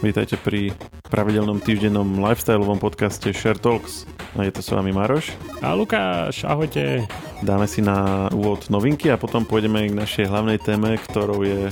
[0.00, 0.72] Vítajte pri
[1.12, 4.08] pravidelnom týždennom lifestyleovom podcaste Share Talks.
[4.32, 5.36] A je to s vami Maroš.
[5.60, 7.04] A Lukáš, ahojte.
[7.44, 11.68] Dáme si na úvod novinky a potom pôjdeme k našej hlavnej téme, ktorou je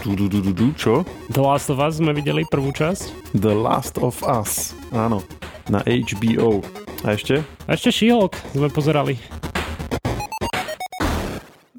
[0.00, 1.04] du, du, du, du, du, čo?
[1.28, 3.36] The Last of Us sme videli prvú časť.
[3.36, 5.20] The Last of Us, áno,
[5.68, 6.64] na HBO.
[7.04, 7.44] A ešte?
[7.68, 9.20] A ešte She-Hulk sme pozerali.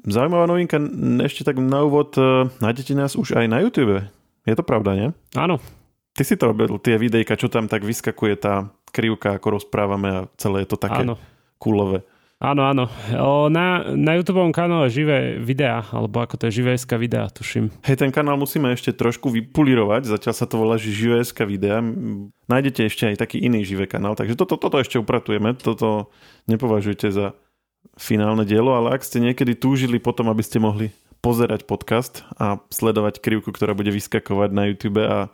[0.06, 0.78] Zaujímavá novinka,
[1.26, 4.06] ešte tak na úvod, uh, nájdete nás už aj na YouTube.
[4.46, 5.08] Je to pravda, nie?
[5.34, 5.58] Áno.
[6.14, 10.20] Ty si to robil, tie videjka, čo tam tak vyskakuje tá krivka, ako rozprávame a
[10.34, 11.14] celé je to také Áno.
[11.62, 12.02] kulové.
[12.40, 12.88] Áno, áno.
[13.20, 17.68] O, na, na YouTube kanále živé videá, alebo ako to je živé.sk videá, tuším.
[17.84, 21.84] Hej, ten kanál musíme ešte trošku vypulírovať, zatiaľ sa to volá, že živé.sk videa.
[22.48, 26.08] Nájdete ešte aj taký iný živé kanál, takže toto, toto ešte upratujeme, toto
[26.48, 27.36] nepovažujte za
[28.00, 33.20] finálne dielo, ale ak ste niekedy túžili potom, aby ste mohli pozerať podcast a sledovať
[33.20, 35.28] krivku, ktorá bude vyskakovať na YouTube a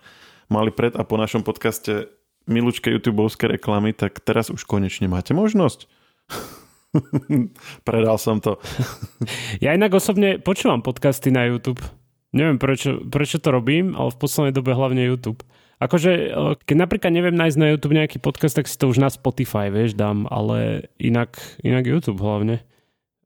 [0.48, 2.10] mali pred a po našom podcaste
[2.46, 5.90] milučké YouTubeovské reklamy, tak teraz už konečne máte možnosť.
[7.88, 8.58] Predal som to.
[9.64, 11.82] Ja inak osobne počúvam podcasty na YouTube.
[12.36, 15.40] Neviem, prečo, prečo to robím, ale v poslednej dobe hlavne YouTube.
[15.76, 16.28] Akože, e,
[16.64, 19.96] keď napríklad neviem nájsť na YouTube nejaký podcast, tak si to už na Spotify, vieš,
[19.96, 22.64] dám, ale inak, inak YouTube hlavne.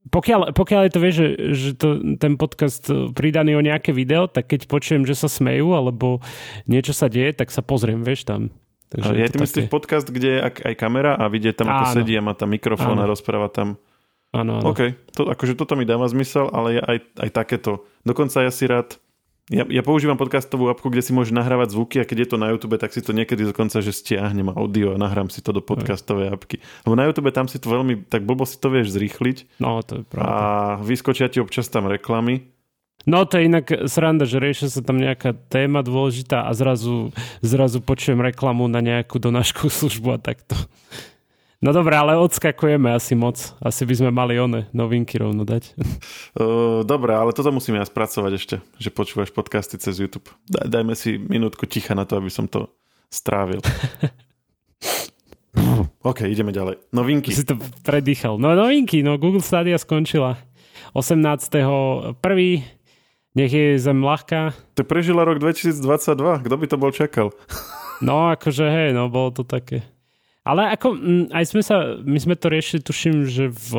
[0.09, 4.25] Pokiaľ, pokiaľ je to, vieš, že, že to, ten podcast e, pridaný o nejaké video,
[4.33, 6.25] tak keď počujem, že sa smejú, alebo
[6.65, 8.49] niečo sa deje, tak sa pozriem, vieš, tam.
[8.91, 9.71] Takže je ty myslíš také...
[9.71, 11.95] podcast, kde je aj kamera a vidie tam, ako áno.
[12.01, 13.05] sedí a má tam mikrofón áno.
[13.05, 13.77] a rozpráva tam.
[14.33, 14.73] Áno, áno.
[14.73, 17.85] OK, to, akože toto mi dáva zmysel, ale je aj, aj takéto.
[18.03, 18.97] Dokonca ja si rád
[19.51, 22.55] ja, ja používam podcastovú apku, kde si môžeš nahrávať zvuky a keď je to na
[22.55, 26.31] YouTube, tak si to niekedy dokonca, že stiahnem audio a nahrám si to do podcastovej
[26.31, 26.63] apky.
[26.87, 29.59] Lebo na YouTube tam si to veľmi, tak blbo si to vieš zrýchliť.
[29.59, 30.31] No, to je pravda.
[30.31, 30.39] A
[30.79, 32.47] vyskočia ti občas tam reklamy.
[33.11, 37.11] No to je inak sranda, že riešia sa tam nejaká téma dôležitá a zrazu,
[37.43, 40.55] zrazu počujem reklamu na nejakú donášku službu a takto.
[41.61, 43.37] No dobré, ale odskakujeme asi moc.
[43.61, 45.77] Asi by sme mali one novinky rovno dať.
[46.33, 50.25] Uh, dobre, ale toto musíme ja spracovať ešte, že počúvaš podcasty cez YouTube.
[50.49, 52.73] Daj, dajme si minútku ticha na to, aby som to
[53.13, 53.61] strávil.
[56.09, 56.81] OK, ideme ďalej.
[56.97, 57.37] Novinky.
[57.37, 58.41] Si to predýchal.
[58.41, 60.41] No novinky, no Google Stadia skončila
[60.97, 62.17] 18.1.
[63.37, 64.57] Nech je zem ľahká.
[64.81, 65.77] To prežila rok 2022,
[66.41, 67.37] kto by to bol čakal?
[68.07, 69.85] no akože hej, no bolo to také
[70.41, 70.97] ale ako,
[71.37, 73.71] aj sme sa, my sme to riešili, tuším, že v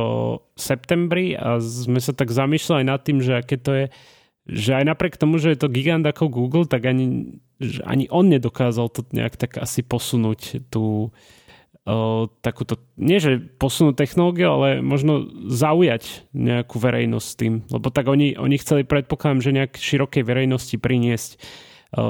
[0.53, 3.85] septembri a sme sa tak zamýšľali nad tým, že aké to je,
[4.45, 8.29] že aj napriek tomu, že je to gigant ako Google, tak ani, že ani on
[8.29, 11.09] nedokázal to nejak tak asi posunúť tú
[11.85, 17.53] o, takúto, nie že posunúť technológiu, ale možno zaujať nejakú verejnosť tým.
[17.73, 21.41] Lebo tak oni, oni chceli, predpokladám, že nejak širokej verejnosti priniesť o,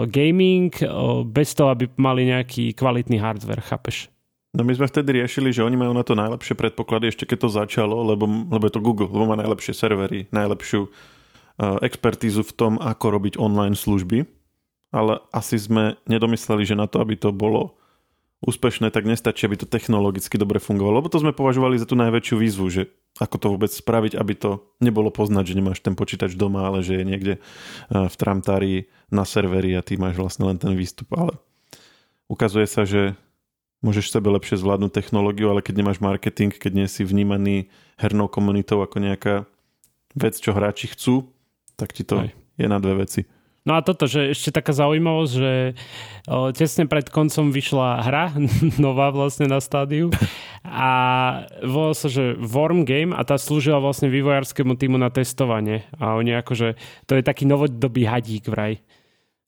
[0.07, 4.11] gaming o, bez toho, aby mali nejaký kvalitný hardware, chápeš?
[4.51, 7.49] No my sme vtedy riešili, že oni majú na to najlepšie predpoklady, ešte keď to
[7.55, 12.73] začalo, lebo, lebo je to Google, lebo má najlepšie servery, najlepšiu uh, expertízu v tom,
[12.75, 14.27] ako robiť online služby,
[14.91, 17.79] ale asi sme nedomysleli, že na to, aby to bolo
[18.43, 22.35] úspešné, tak nestačí, aby to technologicky dobre fungovalo, lebo to sme považovali za tú najväčšiu
[22.35, 22.91] výzvu, že
[23.23, 26.99] ako to vôbec spraviť, aby to nebolo poznať, že nemáš ten počítač doma, ale že
[26.99, 27.33] je niekde
[27.91, 31.37] v tramtári na serveri a ty máš vlastne len ten výstup, ale
[32.25, 33.13] ukazuje sa, že
[33.81, 38.81] môžeš sebe lepšie zvládnuť technológiu, ale keď nemáš marketing, keď nie si vnímaný hernou komunitou
[38.85, 39.35] ako nejaká
[40.13, 41.33] vec, čo hráči chcú,
[41.75, 42.29] tak ti to Aj.
[42.61, 43.25] je na dve veci.
[43.61, 45.77] No a toto, že ešte taká zaujímavosť, že
[46.25, 48.25] o, tesne pred koncom vyšla hra,
[48.81, 50.09] nová vlastne na stádiu
[50.65, 50.89] a
[51.61, 56.41] volalo sa, že Worm Game a tá slúžila vlastne vývojárskému týmu na testovanie a oni
[56.41, 56.73] akože,
[57.05, 58.81] to je taký novodobý hadík vraj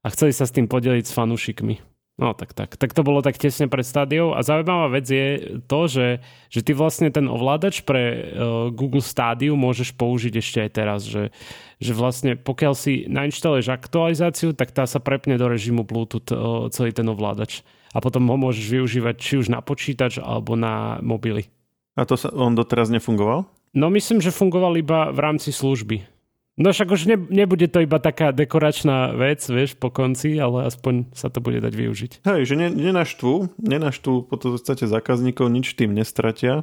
[0.06, 1.93] a chceli sa s tým podeliť s fanúšikmi.
[2.14, 2.78] No tak, tak.
[2.78, 6.08] Tak to bolo tak tesne pred stádiou a zaujímavá vec je to, že,
[6.54, 11.34] že ty vlastne ten ovládač pre uh, Google Stadio môžeš použiť ešte aj teraz, že,
[11.82, 16.94] že vlastne pokiaľ si nainštaluješ aktualizáciu, tak tá sa prepne do režimu Bluetooth uh, celý
[16.94, 21.50] ten ovládač a potom ho môžeš využívať či už na počítač alebo na mobily.
[21.98, 23.50] A to sa, on doteraz nefungoval?
[23.74, 26.13] No myslím, že fungoval iba v rámci služby.
[26.54, 31.10] No však už ne, nebude to iba taká dekoračná vec, vieš, po konci, ale aspoň
[31.18, 32.12] sa to bude dať využiť.
[32.30, 36.62] Hej, že ne, nenaštvu, nenaštvu po podstate zákazníkov, nič tým nestratia.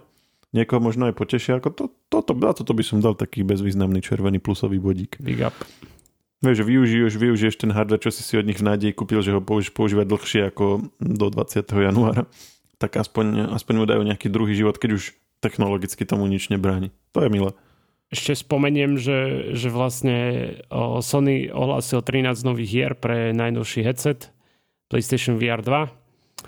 [0.54, 4.38] Niekoho možno aj potešia, ako to, toto, to, toto by som dal taký bezvýznamný červený
[4.38, 5.18] plusový bodík.
[5.18, 5.54] Big up.
[6.40, 9.34] Vieš, že využiješ, využiješ ten hardware, čo si si od nich v nádeji kúpil, že
[9.34, 11.66] ho použiješ používať dlhšie ako do 20.
[11.66, 12.30] januára.
[12.80, 15.12] Tak aspoň, aspoň mu dajú nejaký druhý život, keď už
[15.44, 16.94] technologicky tomu nič nebráni.
[17.12, 17.52] To je milé.
[18.10, 20.58] Ešte spomeniem, že, že vlastne
[20.98, 24.34] Sony ohlásil 13 nových hier pre najnovší headset,
[24.90, 25.86] PlayStation VR 2.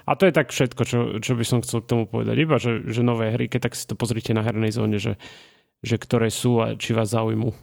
[0.03, 2.35] A to je tak všetko, čo, čo by som chcel k tomu povedať.
[2.35, 5.14] Iba, že, že nové hry, keď tak si to pozrite na hernej zóne, že,
[5.87, 7.55] že ktoré sú a či vás zaujímu.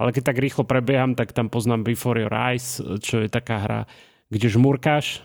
[0.00, 3.80] Ale keď tak rýchlo prebieham, tak tam poznám Before Your Eyes, čo je taká hra,
[4.32, 5.22] kde žmurkáš,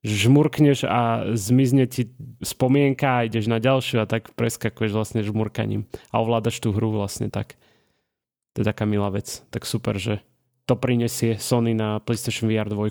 [0.00, 2.08] žmurkneš a zmizne ti
[2.40, 7.28] spomienka a ideš na ďalšiu a tak preskakuješ vlastne žmurkaním a ovládaš tú hru vlastne
[7.28, 7.60] tak.
[8.56, 9.44] To je taká milá vec.
[9.52, 10.24] Tak super, že
[10.64, 12.90] to prinesie Sony na PlayStation VR 2.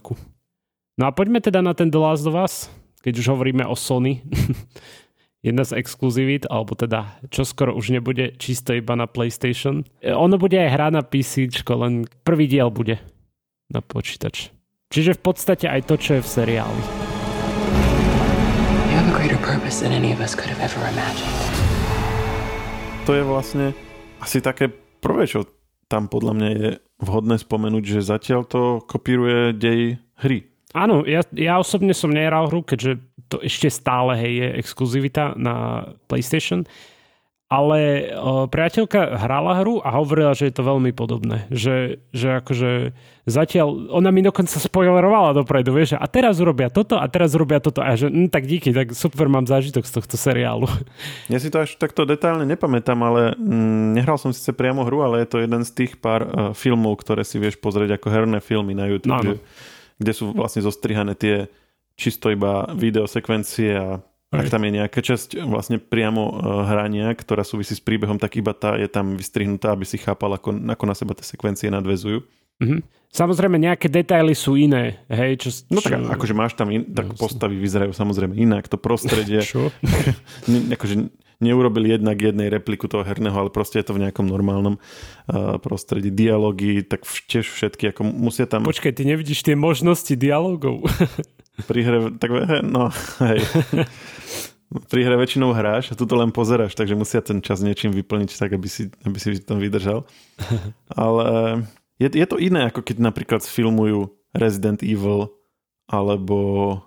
[0.99, 2.69] No a poďme teda na ten The Last of Us,
[3.01, 4.21] keď už hovoríme o Sony.
[5.43, 9.87] jedna z exkluzivít, alebo teda čo skoro už nebude čisto iba na PlayStation.
[10.03, 12.99] Ono bude aj hra na PC, len prvý diel bude
[13.71, 14.51] na počítač.
[14.89, 16.81] Čiže v podstate aj to, čo je v seriáli.
[23.05, 23.77] To je vlastne
[24.17, 25.45] asi také prvé, čo
[25.85, 26.69] tam podľa mňa je
[27.05, 30.49] vhodné spomenúť, že zatiaľ to kopíruje dej hry.
[30.73, 32.97] Áno, ja, ja osobne som nehral hru, keďže
[33.29, 36.65] to ešte stále hej, je exkluzivita na PlayStation.
[37.49, 38.13] Ale
[38.53, 41.49] priateľka hrala hru a hovorila, že je to veľmi podobné.
[41.49, 42.93] Že, že akože
[43.25, 47.81] zatiaľ, ona mi dokonca spoilerovala dopredu, vieš, a teraz urobia toto a teraz urobia toto.
[47.81, 50.69] A že, no tak díky, tak super mám zážitok z tohto seriálu.
[51.25, 55.25] Ja si to až takto detálne nepamätám, ale mm, nehral som síce priamo hru, ale
[55.25, 58.77] je to jeden z tých pár uh, filmov, ktoré si vieš pozrieť ako herné filmy
[58.77, 59.09] na YouTube.
[59.09, 59.41] No, že,
[59.97, 61.49] kde sú vlastne zostrihané tie
[61.97, 63.87] čisto iba videosekvencie a
[64.29, 68.53] ak tam je nejaká časť vlastne priamo uh, hrania, ktorá súvisí s príbehom, tak iba
[68.53, 72.21] tá je tam vystrihnutá, aby si chápal, ako, ako na seba tie sekvencie nadvezujú.
[72.61, 72.79] Mm-hmm.
[73.09, 75.01] Samozrejme, nejaké detaily sú iné.
[75.09, 76.13] Hej, čo, no tak čo...
[76.13, 79.41] akože máš tam in, tak no, postavy vyzerajú samozrejme inak, to prostredie.
[79.49, 79.73] čo?
[80.77, 81.09] akože
[81.41, 86.13] neurobili jednak jednej repliku toho herného, ale proste je to v nejakom normálnom uh, prostredí.
[86.13, 88.67] Dialógy, tak tiež všetky, ako musia tam...
[88.67, 90.85] Počkaj, ty nevidíš tie možnosti dialogov?
[91.65, 92.29] Pri hre, tak
[92.63, 92.93] no,
[93.25, 93.43] hej.
[94.69, 98.37] Pri hre väčšinou hráš a tu to len pozeráš, takže musia ten čas niečím vyplniť
[98.37, 100.05] tak, aby si, aby si tam vydržal.
[100.93, 101.25] Ale
[101.97, 105.33] je, je to iné, ako keď napríklad filmujú Resident Evil
[105.89, 106.37] alebo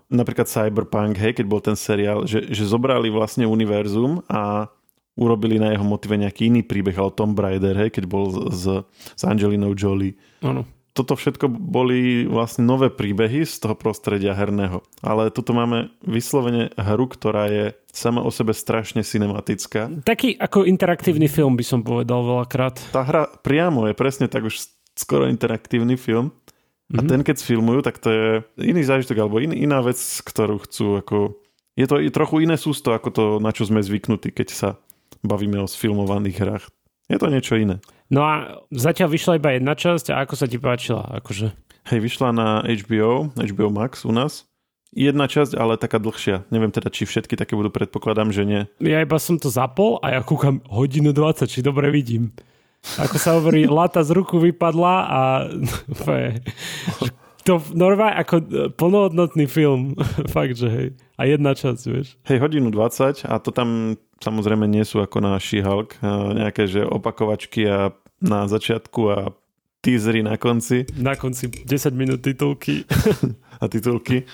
[0.07, 4.71] napríklad Cyberpunk, hej, keď bol ten seriál, že, že zobrali vlastne univerzum a
[5.19, 8.65] urobili na jeho motive nejaký iný príbeh, ale Tom Raider, hej, keď bol s,
[8.95, 10.15] s Angelinou Jolie.
[10.39, 10.63] Áno.
[10.93, 14.85] Toto všetko boli vlastne nové príbehy z toho prostredia herného.
[15.01, 19.89] Ale tuto máme vyslovene hru, ktorá je sama o sebe strašne cinematická.
[20.05, 22.93] Taký ako interaktívny film by som povedal veľakrát.
[22.93, 26.29] Tá hra priamo je presne tak už skoro interaktívny film.
[26.93, 27.09] A mm-hmm.
[27.09, 28.29] ten, keď filmujú, tak to je
[28.61, 31.01] iný zážitok, alebo in, iná vec, ktorú chcú.
[31.01, 31.17] Ako...
[31.73, 34.69] Je to trochu iné sústo, ako to, na čo sme zvyknutí, keď sa
[35.25, 36.65] bavíme o sfilmovaných hrách.
[37.13, 37.85] Je to niečo iné.
[38.09, 41.05] No a zatiaľ vyšla iba jedna časť a ako sa ti páčila?
[41.21, 41.53] Akože?
[41.93, 44.49] Hej, vyšla na HBO, HBO Max u nás.
[44.93, 46.49] Jedna časť, ale taká dlhšia.
[46.49, 48.63] Neviem teda, či všetky také budú, predpokladám, že nie.
[48.81, 52.33] Ja iba som to zapol a ja kúkam hodinu 20, či dobre vidím
[52.83, 55.21] ako sa hovorí, lata z ruku vypadla a
[57.47, 58.35] to normálne ako
[58.75, 59.95] plnohodnotný film.
[60.35, 60.89] Fakt, že hej.
[61.19, 62.19] A jedna časť, vieš.
[62.27, 65.99] Hej, hodinu 20 a to tam samozrejme nie sú ako na She-Hulk,
[66.39, 67.91] nejaké že opakovačky a
[68.23, 69.19] na začiatku a
[69.83, 70.87] teasery na konci.
[70.95, 72.87] Na konci 10 minút titulky.
[73.63, 74.25] a titulky.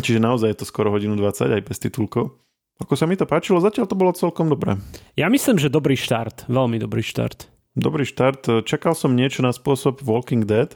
[0.00, 2.36] Čiže naozaj je to skoro hodinu 20 aj bez titulkov.
[2.80, 4.80] Ako sa mi to páčilo, zatiaľ to bolo celkom dobré.
[5.12, 6.48] Ja myslím, že dobrý štart.
[6.48, 7.52] Veľmi dobrý štart.
[7.76, 8.64] Dobrý štart.
[8.64, 10.72] Čakal som niečo na spôsob Walking Dead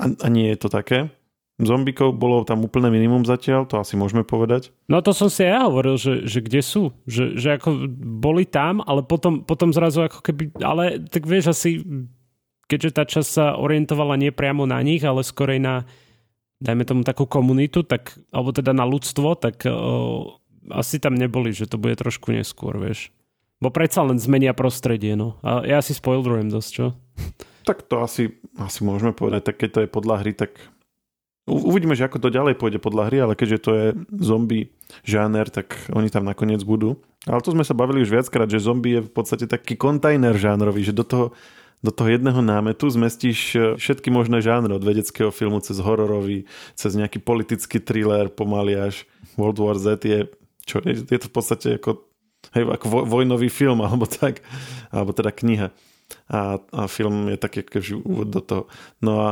[0.00, 1.12] a, a nie je to také.
[1.62, 4.74] Zombikov bolo tam úplné minimum zatiaľ, to asi môžeme povedať.
[4.90, 6.90] No to som si ja hovoril, že, že kde sú.
[7.06, 10.58] Že, že ako boli tam, ale potom, potom zrazu ako keby...
[10.58, 11.82] Ale tak vieš asi,
[12.66, 15.86] keďže tá časť sa orientovala nie priamo na nich, ale skorej na
[16.62, 20.38] dajme tomu takú komunitu, tak, alebo teda na ľudstvo, tak o,
[20.70, 23.10] asi tam neboli, že to bude trošku neskôr, vieš.
[23.58, 25.38] Bo predsa len zmenia prostredie, no.
[25.42, 26.86] A ja si spoildrujem dosť, čo?
[27.66, 30.54] Tak to asi, asi môžeme povedať, tak keď to je podľa hry, tak
[31.46, 33.86] uvidíme, že ako to ďalej pôjde podľa hry, ale keďže to je
[34.22, 34.70] zombie
[35.02, 37.02] žáner, tak oni tam nakoniec budú.
[37.26, 40.82] Ale to sme sa bavili už viackrát, že zombie je v podstate taký kontajner žánrový,
[40.82, 41.26] že do toho,
[41.82, 46.94] do toho jedného námetu zmestíš e, všetky možné žánre, od vedeckého filmu cez hororový, cez
[46.98, 49.06] nejaký politický thriller pomaly až
[49.38, 50.20] World War Z je,
[50.66, 52.06] čo je, je to v podstate ako
[52.54, 54.42] hej, ako vojnový film, alebo tak,
[54.90, 55.70] alebo teda kniha.
[56.28, 58.62] A, a film je taký akože úvod do toho.
[58.98, 59.28] No a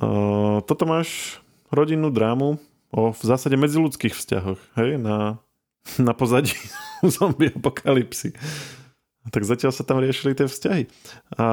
[0.00, 1.40] uh, toto máš
[1.72, 2.60] rodinnú drámu
[2.94, 5.42] o v zásade medziludských vzťahoch, hej, na,
[5.98, 6.54] na pozadí
[7.16, 8.32] zombie apokalipsy.
[9.26, 10.86] Tak zatiaľ sa tam riešili tie vzťahy.
[11.34, 11.46] A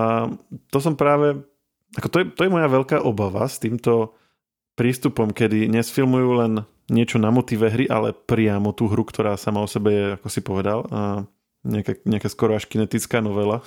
[0.70, 1.42] to som práve,
[1.98, 4.14] ako to je, to je moja veľká obava s týmto
[4.78, 6.54] prístupom, kedy nesfilmujú len
[6.90, 10.42] niečo na motive hry, ale priamo tú hru, ktorá sama o sebe je, ako si
[10.46, 11.26] povedal, a
[11.64, 13.64] nejaká, nejaká skoro až kinetická novela,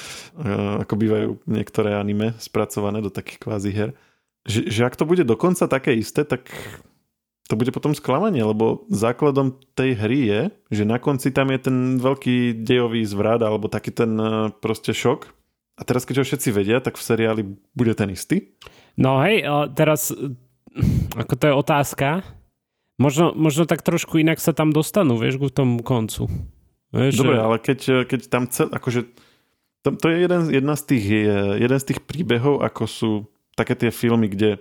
[0.82, 3.90] ako bývajú niektoré anime spracované do takých kvázi her.
[4.46, 6.46] Že, že ak to bude dokonca také isté, tak
[7.46, 11.76] to bude potom sklamanie, lebo základom tej hry je, že na konci tam je ten
[12.02, 15.30] veľký dejový zvrat alebo taký ten e, proste šok.
[15.76, 17.42] A teraz, keď ho všetci vedia, tak v seriáli
[17.76, 18.56] bude ten istý?
[18.96, 19.44] No hej,
[19.76, 20.08] teraz
[21.16, 22.08] ako to je otázka.
[22.96, 26.32] Možno, možno tak trošku inak sa tam dostanú, vieš, k tomu koncu.
[26.96, 27.42] Vieš, Dobre, že...
[27.44, 29.04] ale keď, keď tam cel, akože
[29.84, 31.06] to, to je jeden, jedna z tých,
[31.60, 33.10] jeden z tých príbehov, ako sú
[33.56, 34.60] také tie filmy, kde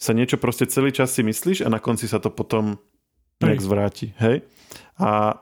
[0.00, 2.82] sa niečo proste celý čas si myslíš a na konci sa to potom
[3.38, 4.10] nejak zvráti.
[4.18, 4.42] Hej?
[4.98, 5.38] A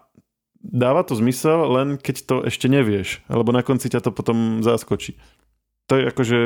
[0.61, 5.16] dáva to zmysel len keď to ešte nevieš, alebo na konci ťa to potom zaskočí.
[5.88, 6.38] To je akože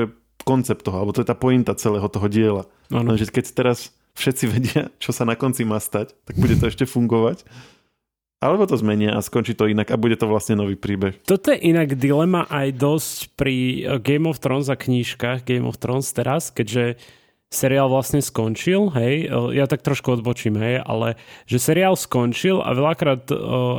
[0.47, 2.65] koncept toho, alebo to je tá pointa celého toho diela.
[2.93, 3.15] Ano.
[3.15, 6.87] Lenže keď teraz všetci vedia, čo sa na konci má stať, tak bude to ešte
[6.87, 7.43] fungovať.
[8.43, 11.17] Alebo to zmenia a skončí to inak a bude to vlastne nový príbeh.
[11.25, 15.81] Toto je inak dilema aj dosť pri eh, Game of Thrones a knížkach Game of
[15.81, 17.01] Thrones teraz, keďže
[17.55, 21.17] seriál vlastne skončil, hej, eh, ja tak trošku odbočím, hej, ale
[21.49, 23.37] že seriál skončil a veľakrát eh,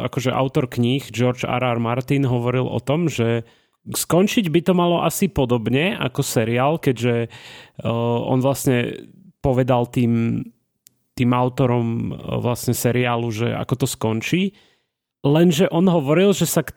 [0.09, 1.61] akože autor kníh George R.
[1.61, 1.77] R.
[1.77, 3.45] Martin hovoril o tom, že
[3.85, 7.29] skončiť by to malo asi podobne ako seriál, keďže
[7.85, 9.05] on vlastne
[9.45, 10.41] povedal tým
[11.15, 14.53] tým autorom e, vlastne seriálu, že ako to skončí.
[15.25, 16.69] Lenže on hovoril, že, sa k,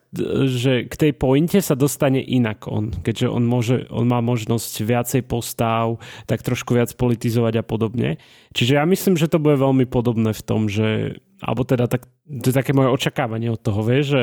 [0.49, 5.23] že k tej pointe sa dostane inak on, keďže on, môže, on má možnosť viacej
[5.29, 8.17] postav, tak trošku viac politizovať a podobne.
[8.57, 12.49] Čiže ja myslím, že to bude veľmi podobné v tom, že, alebo teda tak, to
[12.49, 14.23] je také moje očakávanie od toho, vieš, že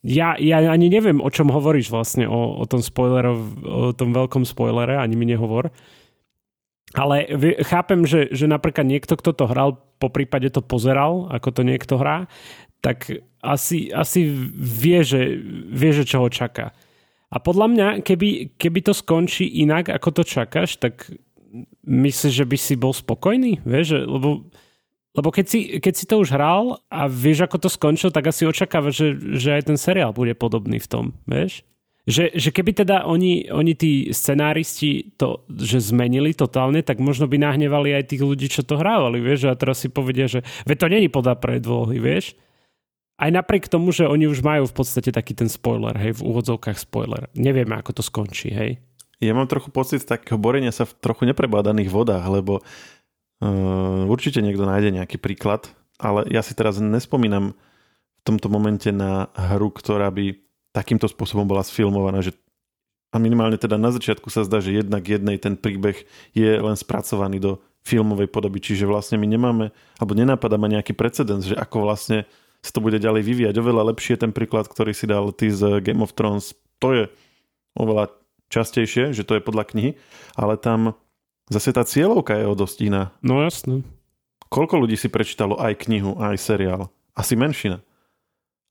[0.00, 3.38] ja, ja ani neviem, o čom hovoríš vlastne, o, o tom spoilerov,
[3.68, 5.68] o tom veľkom spoilere, ani mi nehovor.
[6.96, 7.28] Ale
[7.68, 12.00] chápem, že, že napríklad niekto, kto to hral, po prípade to pozeral, ako to niekto
[12.00, 12.30] hrá,
[12.80, 13.10] tak
[13.42, 14.24] asi, asi
[14.56, 15.36] vie, že,
[15.68, 16.72] vie, že čo ho čaká.
[17.28, 21.12] A podľa mňa, keby, keby to skončí inak, ako to čakáš, tak
[21.84, 23.60] myslíš, že by si bol spokojný?
[23.68, 24.48] Vieš, lebo,
[25.12, 28.48] lebo keď, si, keď si to už hral a vieš, ako to skončil, tak asi
[28.48, 31.68] očakávaš, že, že aj ten seriál bude podobný v tom, vieš?
[32.08, 37.36] Že, že keby teda oni, oni tí scenáristi to, že zmenili totálne, tak možno by
[37.36, 40.88] nahnevali aj tých ľudí, čo to hrávali, vieš, a teraz si povedia, že ve to
[40.88, 42.32] není podľa predlohy, vieš.
[43.20, 46.80] Aj napriek tomu, že oni už majú v podstate taký ten spoiler, hej, v úvodzovkách
[46.80, 47.28] spoiler.
[47.36, 48.80] Nevieme, ako to skončí, hej.
[49.20, 54.64] Ja mám trochu pocit takého borenia sa v trochu neprebádaných vodách, lebo uh, určite niekto
[54.64, 55.68] nájde nejaký príklad,
[56.00, 60.47] ale ja si teraz nespomínam v tomto momente na hru, ktorá by
[60.78, 62.38] takýmto spôsobom bola sfilmovaná, že
[63.08, 66.04] a minimálne teda na začiatku sa zdá, že jednak jednej ten príbeh
[66.36, 71.48] je len spracovaný do filmovej podoby, čiže vlastne my nemáme, alebo nenapadá ma nejaký precedens,
[71.48, 72.28] že ako vlastne
[72.60, 73.54] sa to bude ďalej vyvíjať.
[73.56, 76.52] Oveľa lepšie je ten príklad, ktorý si dal ty z Game of Thrones.
[76.84, 77.04] To je
[77.80, 78.12] oveľa
[78.52, 79.90] častejšie, že to je podľa knihy,
[80.36, 80.92] ale tam
[81.48, 83.16] zase tá cieľovka je o dosť iná.
[83.24, 83.88] No jasne.
[84.52, 86.92] Koľko ľudí si prečítalo aj knihu, aj seriál?
[87.16, 87.80] Asi menšina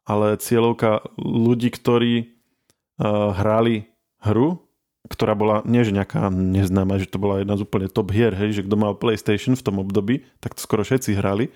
[0.07, 3.91] ale cieľovka ľudí, ktorí uh, hrali
[4.23, 4.63] hru,
[5.11, 8.55] ktorá bola nie že nejaká neznáma, že to bola jedna z úplne top hier, hej,
[8.55, 11.51] že kto mal PlayStation v tom období, tak to skoro všetci hrali.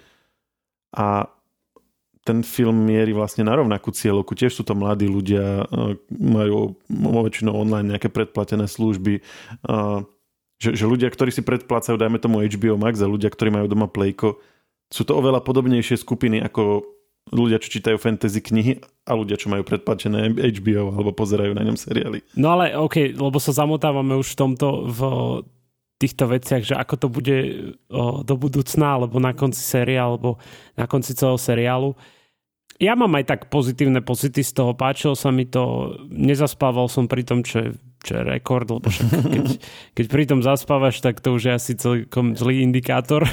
[0.92, 1.32] A
[2.22, 4.38] ten film mierí vlastne na rovnakú cieľovku.
[4.38, 5.66] Tiež sú to mladí ľudia,
[6.14, 6.78] majú
[7.26, 9.26] väčšinou online nejaké predplatené služby.
[10.62, 13.90] Že, že ľudia, ktorí si predplácajú, dajme tomu HBO Max a ľudia, ktorí majú doma
[13.90, 14.38] Playko,
[14.94, 16.86] sú to oveľa podobnejšie skupiny ako
[17.30, 18.74] ľudia, čo čítajú fantasy knihy
[19.06, 22.26] a ľudia, čo majú predplačené HBO alebo pozerajú na ňom seriály.
[22.34, 25.00] No ale OK, lebo sa zamotávame už v tomto v
[26.02, 27.38] týchto veciach, že ako to bude
[27.94, 30.42] o, do budúcna, alebo na konci série, alebo
[30.74, 31.94] na konci celého seriálu.
[32.82, 37.22] Ja mám aj tak pozitívne pocity z toho, páčilo sa mi to, nezaspával som pri
[37.22, 37.70] tom, čo je,
[38.02, 39.46] čo je rekord, lebo však keď,
[40.02, 43.30] keď pri tom zaspávaš, tak to už je asi celkom zlý indikátor.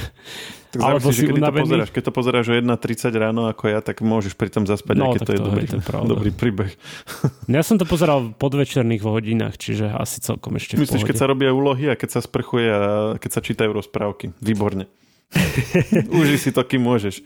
[0.68, 4.04] Tak Alebo si keď to, pozeráš, keď to pozeráš o 1.30 ráno ako ja, tak
[4.04, 6.72] môžeš pri tom zaspať, no, aký to je dobrý, je dobrý príbeh.
[7.56, 11.56] Ja som to pozeral v podvečerných hodinách, čiže asi celkom ešte Myslíš, keď sa robia
[11.56, 12.82] úlohy a keď sa sprchuje a
[13.16, 14.37] keď sa čítajú rozprávky.
[14.44, 14.92] Výborne.
[16.20, 17.25] Uži si to, kým môžeš.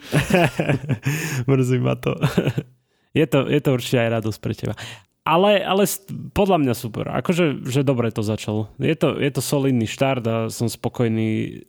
[1.50, 2.14] Mrzí ma to.
[3.10, 3.46] je to.
[3.50, 4.74] Je to určite aj radosť pre teba.
[5.22, 5.86] Ale, ale
[6.34, 7.06] podľa mňa super.
[7.14, 8.74] Akože že dobre to začalo.
[8.82, 11.62] Je to, je to solidný štart a som spokojný.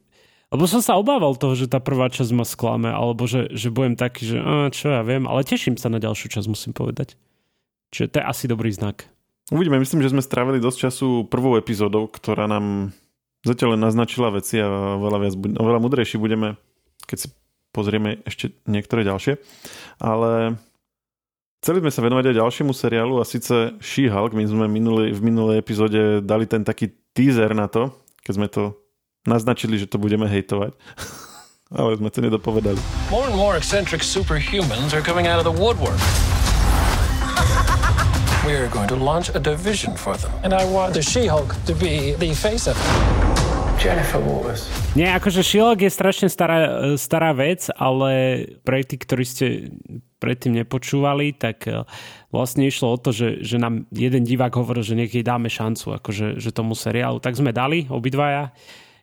[0.53, 3.97] Lebo som sa obával toho, že tá prvá časť ma sklame, alebo že, že budem
[3.97, 7.17] taký, že a, čo ja viem, ale teším sa na ďalšiu časť, musím povedať.
[7.89, 9.09] Čiže to je asi dobrý znak.
[9.49, 12.93] Uvidíme, myslím, že sme strávili dosť času prvou epizódou, ktorá nám
[13.43, 16.55] Zatiaľ len naznačila veci a veľa, viac, veľa mudrejší budeme,
[17.03, 17.27] keď si
[17.75, 19.35] pozrieme ešte niektoré ďalšie.
[19.99, 20.55] Ale
[21.59, 24.31] chceli sme sa venovať aj ďalšiemu seriálu a síce She-Hulk.
[24.31, 27.91] My sme minulý, v minulej epizóde dali ten taký teaser na to,
[28.23, 28.79] keď sme to
[29.27, 30.73] naznačili, že to budeme hejtovať.
[31.77, 32.77] Ale sme to nedopovedali.
[33.09, 35.97] More and more eccentric superhumans are coming out of the woodwork.
[38.45, 40.29] We are going to launch a division for them.
[40.43, 43.33] And I want the She-Hulk to be the face of it.
[43.83, 44.69] Jennifer Waters.
[44.95, 49.45] Nie, akože Shilok je strašne stará, stará vec, ale pre tých, ktorí ste
[50.23, 51.83] predtým nepočúvali, tak e,
[52.31, 55.99] vlastne išlo o to, že, že nám jeden divák hovoril, že nech jej dáme šancu
[55.99, 57.19] akože, že tomu seriálu.
[57.19, 58.55] Tak sme dali, obidvaja.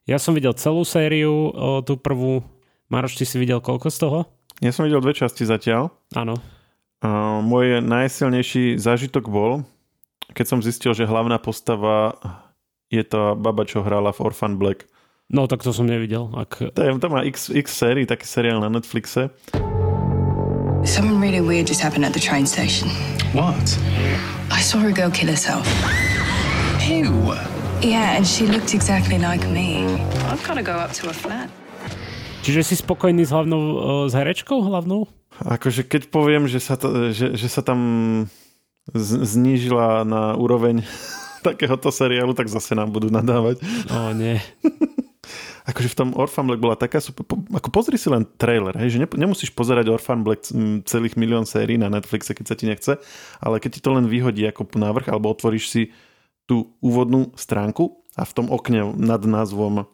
[0.09, 2.41] Ja som videl celú sériu, o, tú prvú.
[2.89, 4.19] Maroš, ty si videl koľko z toho?
[4.65, 5.93] Ja som videl dve časti zatiaľ.
[6.17, 6.41] Áno.
[7.01, 9.65] Uh, môj najsilnejší zážitok bol,
[10.37, 12.17] keď som zistil, že hlavná postava
[12.93, 14.85] je to baba, čo hrala v Orphan Black.
[15.31, 16.29] No, tak to som nevidel.
[16.35, 16.59] Ak...
[16.59, 19.31] To, je, to má x, x sérií, taký seriál na Netflixe.
[20.83, 22.91] Something really weird just happened at the train station.
[23.33, 23.63] What?
[24.51, 25.69] I saw a girl kill herself.
[26.83, 27.07] Ew.
[27.81, 29.89] Yeah, and she looked exactly like me.
[30.29, 31.49] I've got to go up to her flat.
[32.45, 33.61] Čiže si spokojný s hlavnou,
[34.05, 35.09] s herečkou hlavnou?
[35.41, 37.81] Akože keď poviem, že sa, to, že, že sa tam
[39.25, 40.85] znížila na úroveň
[41.47, 43.65] takéhoto seriálu, tak zase nám budú nadávať.
[43.89, 44.37] O, nie.
[45.71, 49.01] akože v tom Orphan Black bola taká super, ako pozri si len trailer, hej, že
[49.01, 50.49] ne, nemusíš pozerať Orphan Black
[50.85, 52.93] celých milión sérií na Netflixe, keď sa ti nechce,
[53.41, 55.83] ale keď ti to len vyhodí ako návrh, alebo otvoríš si
[56.51, 59.87] tú úvodnú stránku a v tom okne nad názvom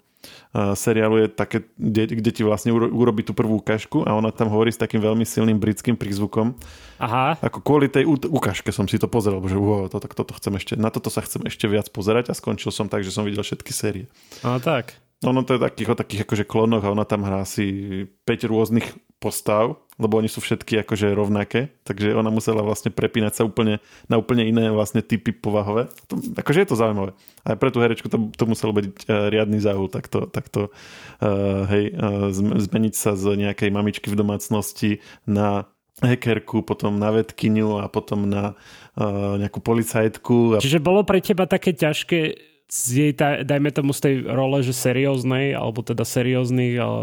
[0.57, 4.73] seriálu je také, kde, kde ti vlastne urobí tú prvú ukážku a ona tam hovorí
[4.73, 6.57] s takým veľmi silným britským prízvukom.
[6.97, 7.37] Aha.
[7.45, 10.89] Ako kvôli tej ukážke som si to pozrel, že wow, toto, toto chcem ešte, na
[10.89, 14.09] toto sa chcem ešte viac pozerať a skončil som tak, že som videl všetky série.
[14.41, 14.97] A tak.
[15.25, 18.89] Ono to je takých, o takých akože klonoch a ona tam hrá asi 5 rôznych
[19.21, 23.81] postav, lebo oni sú všetky akože rovnaké, takže ona musela vlastne prepínať sa úplne
[24.13, 25.89] na úplne iné vlastne typy povahové.
[26.13, 27.17] To, akože je to zaujímavé.
[27.49, 31.97] Aj pre tú herečku to, to muselo byť uh, riadny záhul, takto, takto uh, hej,
[31.97, 34.91] uh, zmeniť sa z nejakej mamičky v domácnosti
[35.25, 35.65] na
[36.05, 38.53] hackerku, potom na vedkyňu a potom na
[39.01, 40.61] uh, nejakú policajtku.
[40.61, 43.13] Čiže bolo pre teba také ťažké z jej,
[43.47, 47.01] dajme tomu z tej role, že serióznej, alebo teda serióznych, ale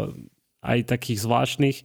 [0.60, 1.76] aj takých zvláštnych,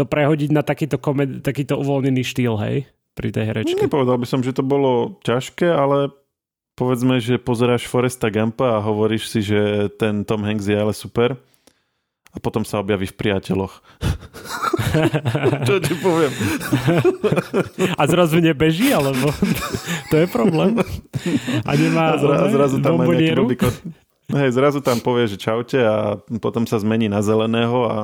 [0.00, 2.88] to prehodiť na takýto, komed- takýto uvoľnený štýl, hej?
[3.12, 3.76] Pri tej herečke.
[3.76, 6.08] Nepovedal by som, že to bolo ťažké, ale
[6.80, 11.36] povedzme, že pozeráš Foresta Gampa a hovoríš si, že ten Tom Hanks je ale super
[12.30, 13.82] a potom sa objaví v priateľoch.
[15.68, 16.32] Čo ti poviem?
[17.98, 19.34] A zrazu nebeží, alebo
[20.08, 20.78] to je problém.
[21.66, 23.58] A nemá a zra, zrazu tam aj nejaký
[24.30, 27.96] Hej, zrazu tam povie, že čaute a potom sa zmení na zeleného a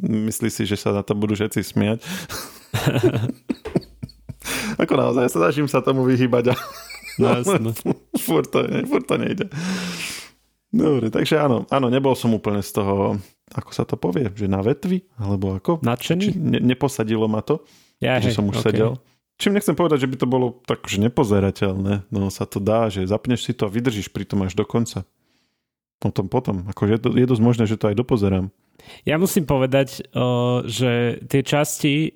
[0.00, 2.00] myslí si, že sa na to budú všetci smiať.
[4.82, 6.54] Ako naozaj, sa snažím sa tomu vyhýbať a
[7.22, 7.70] no,
[8.24, 9.46] furt, to, furt to nejde.
[10.74, 13.22] Dobre, takže áno, áno, nebol som úplne z toho
[13.54, 15.84] ako sa to povie, že na vetvi, alebo ako?
[15.84, 16.32] Nadšený?
[16.34, 17.60] ne, neposadilo ma to,
[18.00, 18.72] ja, že hej, som už okay.
[18.72, 18.96] sedel.
[19.34, 23.06] Čím nechcem povedať, že by to bolo tak, že nepozerateľné, no sa to dá, že
[23.06, 25.02] zapneš si to a vydržíš pri tom až do konca.
[26.04, 26.56] Potom, potom.
[26.68, 28.52] Ako, je, to, je dosť možné, že to aj dopozerám.
[29.08, 30.04] Ja musím povedať,
[30.68, 32.12] že tie časti,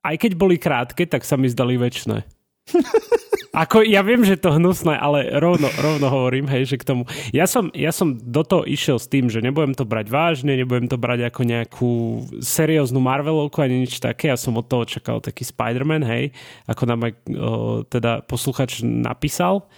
[0.00, 2.24] aj keď boli krátke, tak sa mi zdali väčšie.
[3.52, 7.04] Ako, ja viem, že to hnusné, ale rovno, rovno hovorím, hej, že k tomu.
[7.36, 10.88] Ja som, ja som do toho išiel s tým, že nebudem to brať vážne, nebudem
[10.88, 11.92] to brať ako nejakú
[12.40, 14.32] serióznu Marvelovku ani nič také.
[14.32, 16.32] Ja som od toho čakal taký Spider-Man, hej,
[16.64, 19.68] ako nám aj o, teda posluchač napísal.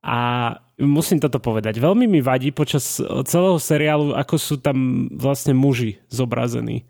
[0.00, 1.82] A musím toto povedať.
[1.82, 6.86] Veľmi mi vadí počas celého seriálu, ako sú tam vlastne muži zobrazení.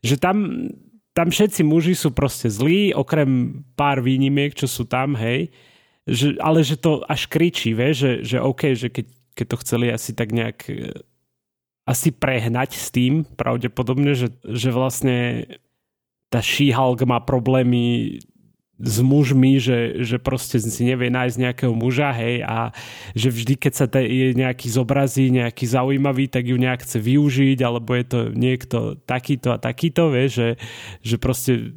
[0.00, 0.36] Že tam
[1.16, 5.48] tam všetci muži sú proste zlí, okrem pár výnimiek, čo sú tam, hej.
[6.04, 9.86] Že, ale že to až kričí, vie, že, že OK, že keď, keď to chceli
[9.88, 10.92] asi tak nejak e,
[11.88, 15.48] asi prehnať s tým, pravdepodobne, že, že vlastne
[16.28, 16.68] tá she
[17.08, 18.20] má problémy
[18.76, 22.76] s mužmi, že, že proste si nevie nájsť nejakého muža, hej, a
[23.16, 27.96] že vždy, keď sa je nejaký zobrazí, nejaký zaujímavý, tak ju nejak chce využiť, alebo
[27.96, 30.48] je to niekto takýto a takýto, vie, že,
[31.00, 31.72] že proste...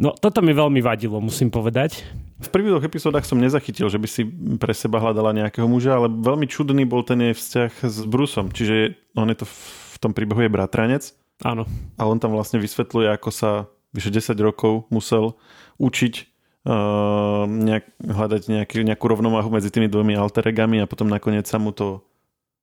[0.00, 2.00] No, toto mi veľmi vadilo, musím povedať.
[2.42, 4.26] V prvých epizódach som nezachytil, že by si
[4.58, 8.98] pre seba hľadala nejakého muža, ale veľmi čudný bol ten jej vzťah s Brusom, čiže
[9.14, 11.14] on je to v tom príbehu je bratranec.
[11.44, 11.68] Áno.
[12.00, 13.50] A on tam vlastne vysvetľuje, ako sa
[13.92, 15.36] vyše 10 rokov musel
[15.82, 16.14] učiť
[16.62, 21.74] uh, nejak, hľadať nejaký, nejakú rovnováhu medzi tými dvomi alteregami a potom nakoniec sa mu
[21.74, 22.06] to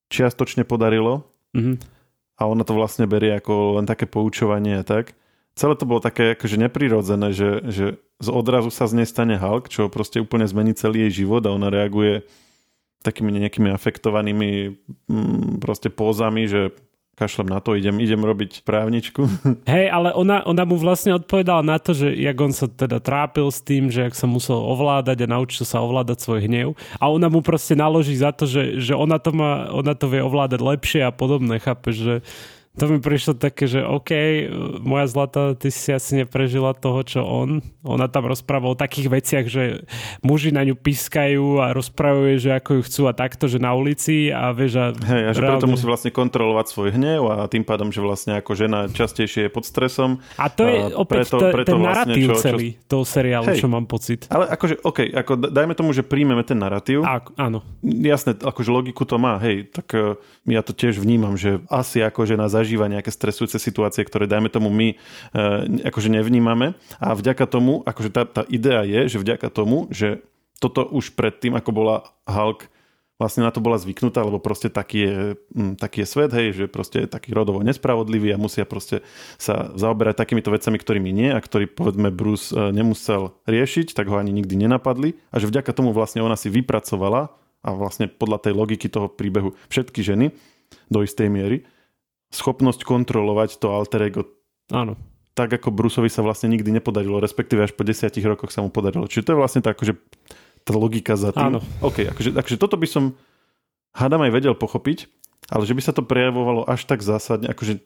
[0.07, 1.81] čiastočne podarilo Mhm.
[2.37, 5.17] a ona to vlastne berie ako len také poučovanie a tak.
[5.57, 7.85] Celé to bolo také akože neprirodzené, že, že
[8.21, 11.51] z odrazu sa z nej stane Hulk, čo proste úplne zmení celý jej život a
[11.51, 12.23] ona reaguje
[13.03, 14.77] takými nejakými afektovanými
[15.09, 16.71] mm, proste pózami, že
[17.19, 19.27] kašlem na to, idem, idem robiť právničku.
[19.75, 23.51] Hej, ale ona, ona mu vlastne odpovedala na to, že jak on sa teda trápil
[23.51, 27.27] s tým, že jak sa musel ovládať a naučil sa ovládať svoj hnev a ona
[27.27, 31.01] mu proste naloží za to, že, že ona, to má, ona to vie ovládať lepšie
[31.03, 32.15] a podobné, chápeš, že
[32.79, 34.11] to mi prišlo také, že OK,
[34.79, 37.59] moja zlata, ty si asi neprežila toho, čo on.
[37.81, 39.83] Ona tam rozpráva o takých veciach, že
[40.21, 44.29] muži na ňu pískajú a rozprávajú, že ako ju chcú a takto, že na ulici
[44.29, 44.85] a vieš a...
[44.95, 48.37] Hej, a že preto reálne- musí vlastne kontrolovať svoj hnev a tým pádom, že vlastne
[48.37, 50.23] ako žena častejšie je pod stresom.
[50.35, 53.03] A to je A opäť preto- preto, preto ten vlastne narratív čo- čo- celý toho
[53.03, 53.59] seriálu, Hej.
[53.59, 54.23] čo mám pocit.
[54.29, 57.01] Ale akože, OK, ako dajme tomu, že príjmeme ten narratív.
[57.03, 57.65] A, áno.
[57.81, 60.15] Jasné, akože logiku to má, hej, tak e,
[60.45, 64.69] ja to tiež vnímam, že asi ako žena zažíva nejaké stresujúce situácie, ktoré dajme tomu
[64.69, 64.95] my e,
[65.87, 66.77] akože nevnímame.
[67.01, 70.21] A vďaka tomu, akože tá, tá idea je, že vďaka tomu, že
[70.59, 71.95] toto už predtým, ako bola
[72.27, 72.67] Hulk
[73.19, 75.17] vlastne na to bola zvyknutá, lebo proste taký je,
[75.51, 79.03] mm, taký je svet, hej, že proste je taký rodovo nespravodlivý a musia proste
[79.35, 84.15] sa zaoberať takýmito vecami, ktorými nie a ktorý povedzme Bruce e, nemusel riešiť, tak ho
[84.15, 85.19] ani nikdy nenapadli.
[85.35, 89.51] A že vďaka tomu vlastne ona si vypracovala a vlastne podľa tej logiky toho príbehu
[89.67, 90.31] všetky ženy
[90.87, 91.67] do istej miery
[92.29, 94.21] schopnosť kontrolovať to alter ego
[94.69, 94.93] Áno.
[95.33, 99.09] tak, ako Bruceovi sa vlastne nikdy nepodarilo, respektíve až po desiatich rokoch sa mu podarilo.
[99.09, 99.97] Čiže to je vlastne tá, akože,
[100.61, 101.57] tá logika za tým.
[101.57, 101.59] Áno.
[101.81, 103.03] OK, akože, akože toto by som
[103.97, 105.09] hádam aj vedel pochopiť,
[105.49, 107.81] ale že by sa to prejavovalo až tak zásadne, akože,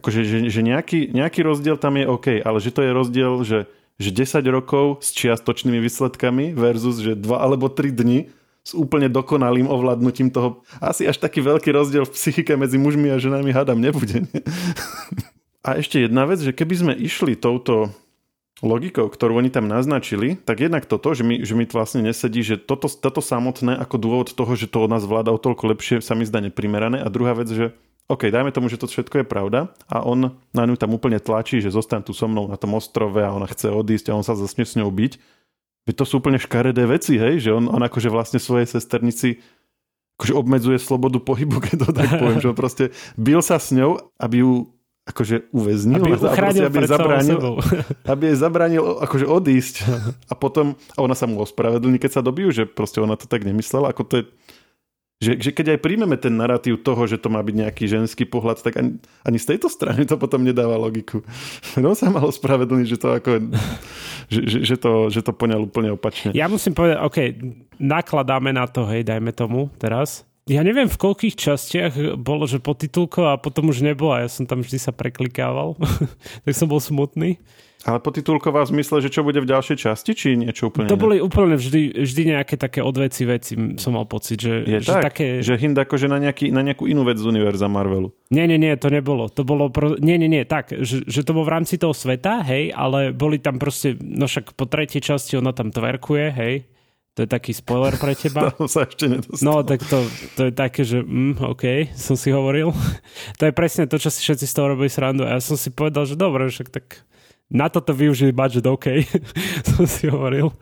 [0.00, 3.68] akože že, že nejaký, nejaký rozdiel tam je OK, ale že to je rozdiel, že,
[4.00, 8.32] že 10 rokov s čiastočnými výsledkami versus, že 2 alebo 3 dni
[8.68, 10.60] s úplne dokonalým ovládnutím toho.
[10.76, 14.28] Asi až taký veľký rozdiel v psychike medzi mužmi a ženami hádam nebude.
[15.66, 17.92] A ešte jedna vec, že keby sme išli touto
[18.64, 22.40] logikou, ktorú oni tam naznačili, tak jednak toto, že mi, že mi to vlastne nesedí,
[22.40, 25.96] že toto, toto samotné ako dôvod toho, že to od nás vláda o toľko lepšie,
[26.00, 27.04] sa mi zdá neprimerané.
[27.04, 27.76] A druhá vec, že
[28.08, 31.60] OK, dajme tomu, že to všetko je pravda a on na ňu tam úplne tlačí,
[31.60, 34.32] že zostaň tu so mnou na tom ostrove a ona chce odísť a on sa
[34.32, 35.20] zasmie s ňou byť.
[35.88, 39.40] Veď to sú úplne škaredé veci, hej, že on, on akože vlastne svojej sesternici
[40.18, 44.02] akože obmedzuje slobodu pohybu, keď to tak poviem, že on proste bil sa s ňou,
[44.18, 44.66] aby ju
[45.08, 47.38] akože uväznil Aby ju proste, aby jej zabránil,
[48.12, 49.74] aby jej zabránil akože odísť.
[50.28, 53.46] A potom a ona sa mu ospravedlní, keď sa dobijú, že proste ona to tak
[53.46, 54.24] nemyslela, ako to je
[55.18, 58.62] že, že keď aj príjmeme ten narratív toho, že to má byť nejaký ženský pohľad,
[58.62, 61.26] tak ani, ani z tejto strany to potom nedáva logiku.
[61.74, 63.30] No sa mal ospravedlniť, že to ako,
[64.30, 66.30] že, že, že, to, že to poňal úplne opačne.
[66.38, 67.18] Ja musím povedať, OK,
[67.82, 70.22] nakladáme na to, hej, dajme tomu teraz.
[70.48, 74.46] Ja neviem, v koľkých častiach bolo, že potitulko a potom už nebolo a ja som
[74.46, 75.74] tam vždy sa preklikával.
[76.46, 77.42] tak som bol smutný.
[77.86, 81.22] Ale potitulková v zmysle, že čo bude v ďalšej časti, či niečo úplne To boli
[81.22, 85.46] úplne vždy, vždy nejaké také odveci veci, som mal pocit, že, Je že tak, také...
[85.46, 88.10] že hint akože na, nejaký, na nejakú inú vec z univerza Marvelu.
[88.34, 89.30] Nie, nie, nie, to nebolo.
[89.30, 89.94] To bolo pro...
[90.02, 93.38] Nie, nie, nie, tak, že, že to bolo v rámci toho sveta, hej, ale boli
[93.38, 96.66] tam proste, no však po tretej časti ona tam tverkuje, hej.
[97.14, 98.54] To je taký spoiler pre teba.
[98.58, 99.42] To sa ešte nedostalo.
[99.42, 100.02] No, tak to,
[100.34, 102.74] to je také, že mm, OK, som si hovoril.
[103.38, 105.26] to je presne to, čo si všetci z toho robili srandu.
[105.26, 107.06] A ja som si povedal, že dobre, však tak
[107.48, 109.04] na toto využili budget OK,
[109.74, 110.52] som si hovoril.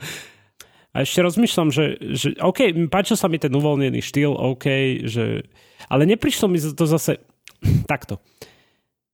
[0.97, 4.67] A ešte rozmýšľam, že, že OK, páčil sa mi ten uvoľnený štýl, OK,
[5.05, 5.45] že...
[5.93, 7.21] Ale neprišlo mi to zase
[7.93, 8.17] takto.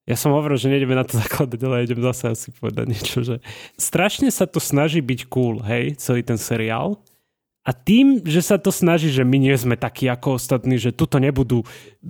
[0.02, 3.38] Ja som hovoril, že nejdeme na to zakladať, ale idem zase asi povedať niečo, že
[3.78, 6.98] strašne sa to snaží byť cool, hej, celý ten seriál.
[7.62, 11.22] A tým, že sa to snaží, že my nie sme takí ako ostatní, že tuto
[11.22, 11.62] nebudú.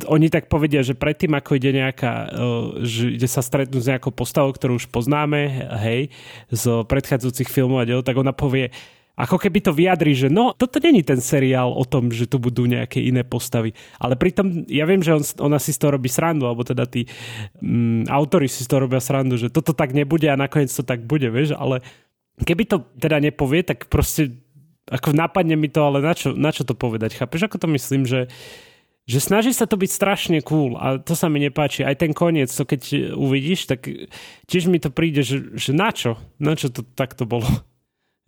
[0.08, 4.16] Oni tak povedia, že predtým, ako ide nejaká, uh, že ide sa stretnúť s nejakou
[4.16, 6.08] postavou, ktorú už poznáme, hej,
[6.48, 8.72] z predchádzajúcich filmov a tak ona povie,
[9.12, 12.64] ako keby to vyjadrí, že no, toto není ten seriál o tom, že tu budú
[12.64, 13.76] nejaké iné postavy.
[14.00, 17.04] Ale pritom, ja viem, že on, ona si z toho robí srandu, alebo teda tí
[17.60, 21.04] mm, autori si z toho robia srandu, že toto tak nebude a nakoniec to tak
[21.04, 21.84] bude, vieš, ale
[22.40, 24.32] keby to teda nepovie, tak proste
[24.90, 27.14] ako napadne mi to, ale na čo, na čo to povedať?
[27.14, 28.30] Chápeš, ako to myslím, že
[29.02, 31.82] že snaží sa to byť strašne cool a to sa mi nepáči.
[31.82, 33.90] Aj ten koniec, to keď uvidíš, tak
[34.46, 36.22] tiež mi to príde, že, že na čo?
[36.38, 37.46] Na čo to takto bolo?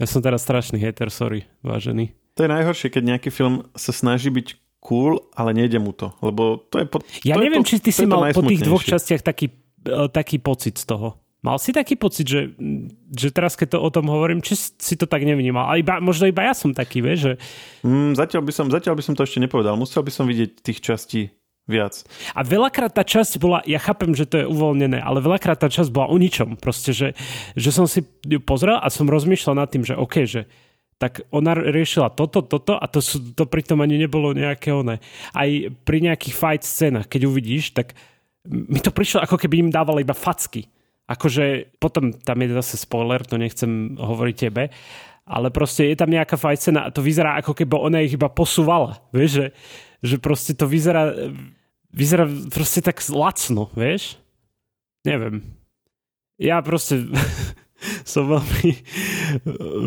[0.03, 2.11] Ja som teraz strašný hater, sorry, vážený.
[2.35, 6.11] To je najhoršie, keď nejaký film sa snaží byť cool, ale nejde mu to.
[6.19, 6.87] Lebo to je...
[6.91, 9.55] Po, Ja to neviem, je či ty si mal po tých dvoch častiach taký,
[9.87, 11.23] e, taký pocit z toho.
[11.45, 12.57] Mal si taký pocit, že,
[13.13, 15.69] že teraz, keď to o tom hovorím, či si to tak nevnímal?
[15.69, 17.33] A iba, možno iba ja som taký, vieš, že...
[17.85, 19.77] Mm, zatiaľ, by som, zatiaľ by som to ešte nepovedal.
[19.77, 21.37] Musel by som vidieť tých častí
[21.69, 22.01] viac.
[22.33, 25.93] A veľakrát tá časť bola, ja chápem, že to je uvoľnené, ale veľakrát tá časť
[25.93, 26.57] bola o ničom.
[26.57, 27.13] Proste, že,
[27.53, 30.49] že som si ju pozrel a som rozmýšľal nad tým, že OK, že
[30.97, 35.05] tak ona riešila toto, toto a to, sú, to pritom ani nebolo nejaké oné.
[35.37, 35.49] Aj
[35.85, 37.93] pri nejakých fight scénach, keď uvidíš, tak
[38.49, 40.73] mi to prišlo ako keby im dával iba facky
[41.05, 44.73] akože potom tam je zase spoiler, to nechcem hovoriť tebe,
[45.25, 49.01] ale proste je tam nejaká scéna a to vyzerá ako keby ona ich iba posúvala,
[49.13, 49.47] vieš, že,
[50.05, 51.13] že proste to vyzerá,
[51.93, 54.21] vyzerá proste tak lacno, vieš?
[55.05, 55.45] Neviem.
[56.41, 57.05] Ja proste
[58.03, 58.71] som veľmi,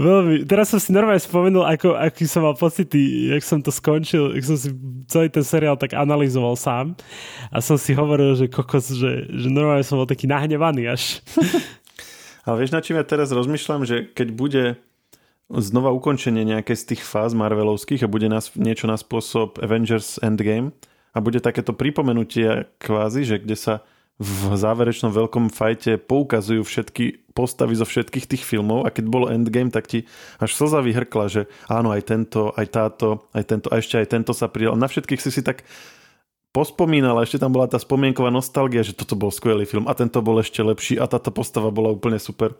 [0.05, 0.36] veľmi...
[0.49, 4.45] Teraz som si normálne spomenul, ako, aký som mal pocity, jak som to skončil, jak
[4.45, 4.69] som si
[5.10, 6.97] celý ten seriál tak analyzoval sám
[7.49, 11.23] a som si hovoril, že kokos, že, že normálne som bol taký nahnevaný až.
[12.47, 14.63] Ale vieš, na čím ja teraz rozmýšľam, že keď bude
[15.51, 20.75] znova ukončenie nejaké z tých fáz Marvelovských a bude nás, niečo na spôsob Avengers Endgame
[21.15, 23.73] a bude takéto pripomenutie kvázi, že kde sa
[24.17, 29.69] v záverečnom veľkom fajte poukazujú všetky postavy zo všetkých tých filmov a keď bolo Endgame,
[29.69, 30.10] tak ti
[30.41, 34.34] až slza vyhrkla, že áno, aj tento, aj táto, aj tento, a ešte aj tento
[34.34, 34.73] sa pridal.
[34.73, 35.62] Na všetkých si si tak
[36.49, 40.41] pospomínal, ešte tam bola tá spomienková nostalgia, že toto bol skvelý film a tento bol
[40.41, 42.58] ešte lepší a táto postava bola úplne super.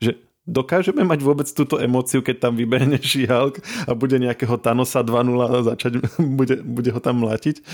[0.00, 5.40] Že dokážeme mať vôbec túto emóciu, keď tam vybehne She-Hulk a bude nejakého Thanosa 2.0
[5.40, 5.92] a začať,
[6.38, 7.64] bude, bude ho tam mlátiť?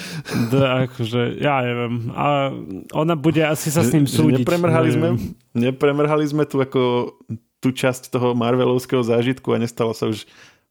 [0.55, 2.15] Da, akože, ja neviem.
[2.15, 2.55] A
[2.95, 4.47] ona bude asi sa s ním súdiť.
[4.47, 5.09] Nepremrhali sme,
[5.55, 7.15] nepremrhali sme tu ako
[7.61, 10.25] tú časť toho Marvelovského zážitku a nestalo sa už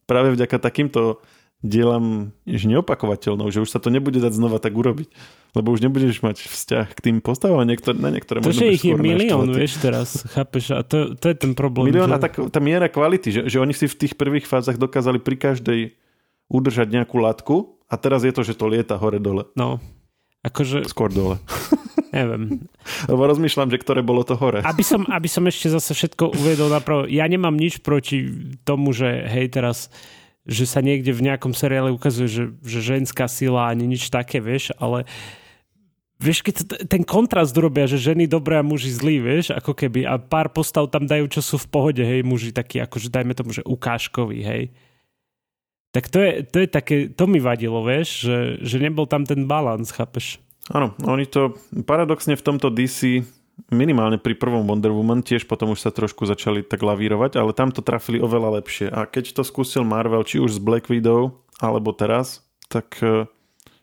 [0.10, 1.22] práve vďaka takýmto
[1.60, 5.12] dielam je neopakovateľnou, že už sa to nebude dať znova tak urobiť.
[5.58, 8.94] Lebo už nebudeš mať vzťah k tým postavám, niektoré, na niektoré To, že ich je
[8.94, 11.90] milión, vieš teraz, chápeš, a to, to je ten problém.
[11.90, 12.16] Milión že...
[12.16, 15.42] a tak, tá miera kvality, že, že oni si v tých prvých fázach dokázali pri
[15.42, 15.80] každej
[16.54, 19.50] udržať nejakú látku a teraz je to, že to lieta hore-dole.
[19.58, 19.82] No,
[20.46, 20.86] akože...
[20.86, 21.42] Skôr dole.
[22.14, 22.70] Neviem.
[23.06, 24.62] Lebo rozmýšľam, že ktoré bolo to hore.
[24.66, 28.30] Aby som, aby som ešte zase všetko uvedol napravo, ja nemám nič proti
[28.66, 29.94] tomu, že hej, teraz
[30.50, 34.74] že sa niekde v nejakom seriále ukazuje, že, že ženská sila ani nič také, vieš,
[34.82, 35.06] ale
[36.18, 40.18] vieš, keď ten kontrast urobia, že ženy dobré a muži zlí, vieš, ako keby a
[40.18, 43.62] pár postav tam dajú, čo sú v pohode, hej, muži takí, akože dajme tomu, že
[43.64, 44.64] ukážkový, hej.
[45.94, 49.46] Tak to je, to je také, to mi vadilo, vieš, že, že nebol tam ten
[49.46, 50.42] balans, chápeš?
[50.70, 53.26] Áno, oni to paradoxne v tomto DC
[53.70, 57.70] minimálne pri prvom Wonder Woman tiež potom už sa trošku začali tak lavírovať, ale tam
[57.70, 58.90] to trafili oveľa lepšie.
[58.90, 63.30] A keď to skúsil Marvel, či už z Black Widow, alebo teraz, tak uh,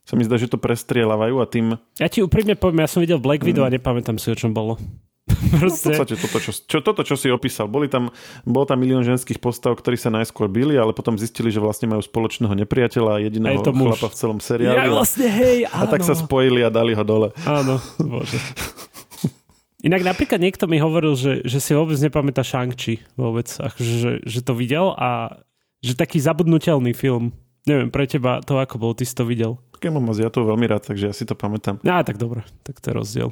[0.06, 1.66] sa mi zdá, že to prestrieľavajú a tým...
[1.98, 3.68] Ja ti úprimne poviem, ja som videl Black Widow mm.
[3.70, 4.78] a nepamätám si, o čom bolo.
[5.26, 5.90] Proste.
[5.90, 7.66] No v podstate toto čo, čo, toto, čo si opísal.
[7.66, 8.14] Boli tam,
[8.46, 11.98] bol tam milión ženských postav, ktorí sa najskôr byli, ale potom zistili, že vlastne majú
[11.98, 14.86] spoločného nepriateľa a jediného a chlapa v celom seriáli.
[14.86, 15.82] Ja vlastne, hej, áno.
[15.82, 17.34] A tak sa spojili a dali ho dole.
[17.42, 18.38] Áno, bože.
[19.86, 24.40] Inak napríklad niekto mi hovoril, že, že si vôbec nepamätá Shang-Chi vôbec, akože, že, že
[24.42, 25.38] to videl a
[25.78, 27.30] že taký zabudnutelný film.
[27.70, 29.62] Neviem, pre teba to ako bol, ty si to videl.
[29.78, 31.78] Ja mám ja to veľmi rád, takže ja si to pamätám.
[31.86, 33.28] Á, tak dobre, tak to je rozdiel.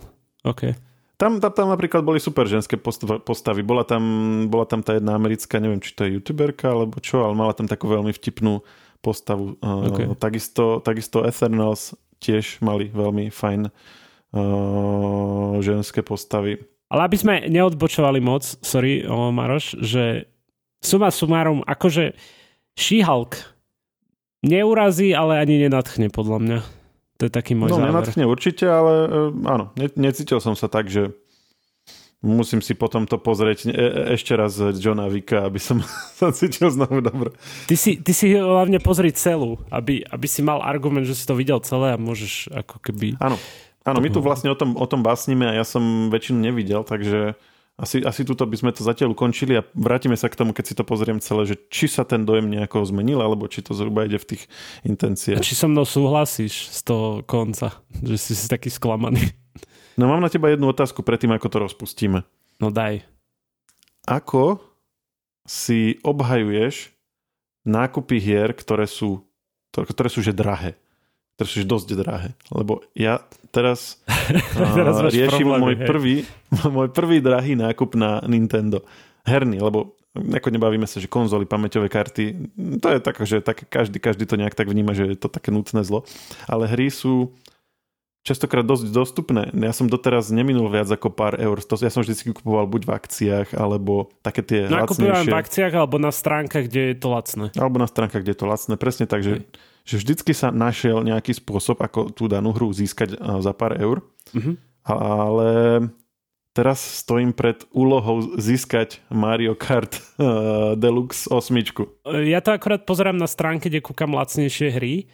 [0.47, 0.79] OK.
[1.19, 3.67] Tam, tam, tam napríklad boli super ženské postavy.
[3.67, 4.03] Bola tam,
[4.47, 7.67] bola tam tá jedna americká, neviem, či to je youtuberka alebo čo, ale mala tam
[7.67, 8.63] takú veľmi vtipnú
[9.03, 9.59] postavu.
[9.59, 10.07] Okay.
[10.07, 13.75] Uh, takisto, takisto Ethernals tiež mali veľmi fajn uh,
[15.63, 16.59] ženské postavy.
[16.91, 20.29] Ale aby sme neodbočovali moc, sorry, o Maroš, že
[20.85, 22.13] suma sumárum, akože
[22.77, 23.55] She-Hulk
[24.45, 26.59] neurazí, ale ani nenatchne, podľa mňa.
[27.19, 27.89] To je taký môj no, záver.
[27.95, 31.15] nenatchne určite, ale uh, áno, ne, necítil som sa tak, že
[32.25, 33.77] musím si potom to pozrieť e, e,
[34.17, 35.85] ešte raz Johna Vika, aby som
[36.19, 37.31] sa cítil znovu dobre.
[37.69, 41.37] Ty si, ty si hlavne pozri celú, aby, aby si mal argument, že si to
[41.37, 43.21] videl celé a môžeš ako keby...
[43.21, 43.37] Áno,
[43.85, 47.37] Áno, my tu vlastne o tom, o tom básnime a ja som väčšinu nevidel, takže
[47.77, 50.75] asi, asi tuto by sme to zatiaľ ukončili a vrátime sa k tomu, keď si
[50.79, 54.17] to pozriem celé, že či sa ten dojem nejako zmenil, alebo či to zhruba ide
[54.17, 54.43] v tých
[54.87, 55.37] intenciách.
[55.37, 59.35] A či so mnou súhlasíš z toho konca, že si si taký sklamaný?
[60.01, 62.27] No mám na teba jednu otázku predtým, ako to rozpustíme.
[62.63, 63.03] No daj.
[64.07, 64.63] Ako
[65.45, 66.95] si obhajuješ
[67.67, 69.27] nákupy hier, ktoré sú,
[69.75, 70.79] ktoré sú že drahé?
[71.43, 72.29] Sú dosť drahé.
[72.55, 73.19] Lebo ja
[73.51, 73.99] teraz,
[74.79, 76.15] teraz uh, riešim problémy, môj, prvý,
[76.75, 78.87] môj prvý drahý nákup na Nintendo.
[79.27, 82.25] Herný, lebo ako nebavíme sa, že konzoly, pamäťové karty,
[82.79, 85.51] to je tak, že tak, každý, každý to nejak tak vníma, že je to také
[85.51, 86.07] nutné zlo.
[86.47, 87.35] Ale hry sú
[88.23, 89.51] častokrát dosť dostupné.
[89.53, 91.61] Ja som doteraz neminul viac ako pár eur.
[91.61, 95.29] To ja som vždy kupoval buď v akciách, alebo také tie No lacnejšie.
[95.29, 97.47] v akciách alebo na stránkach, kde je to lacné.
[97.59, 98.75] Alebo na stránkach, kde je to lacné.
[98.81, 99.45] Presne tak, že,
[99.85, 104.01] že vždycky sa našiel nejaký spôsob, ako tú danú hru získať a, za pár eur.
[104.33, 104.57] Mhm.
[104.85, 105.49] Ale
[106.53, 111.57] teraz stojím pred úlohou získať Mario Kart uh, Deluxe 8.
[112.25, 115.09] Ja to akorát pozerám na stránke, kde kúkam lacnejšie hry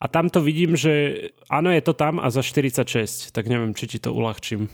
[0.00, 3.84] a tam to vidím, že áno, je to tam a za 46, tak neviem, či
[3.84, 4.72] ti to uľahčím.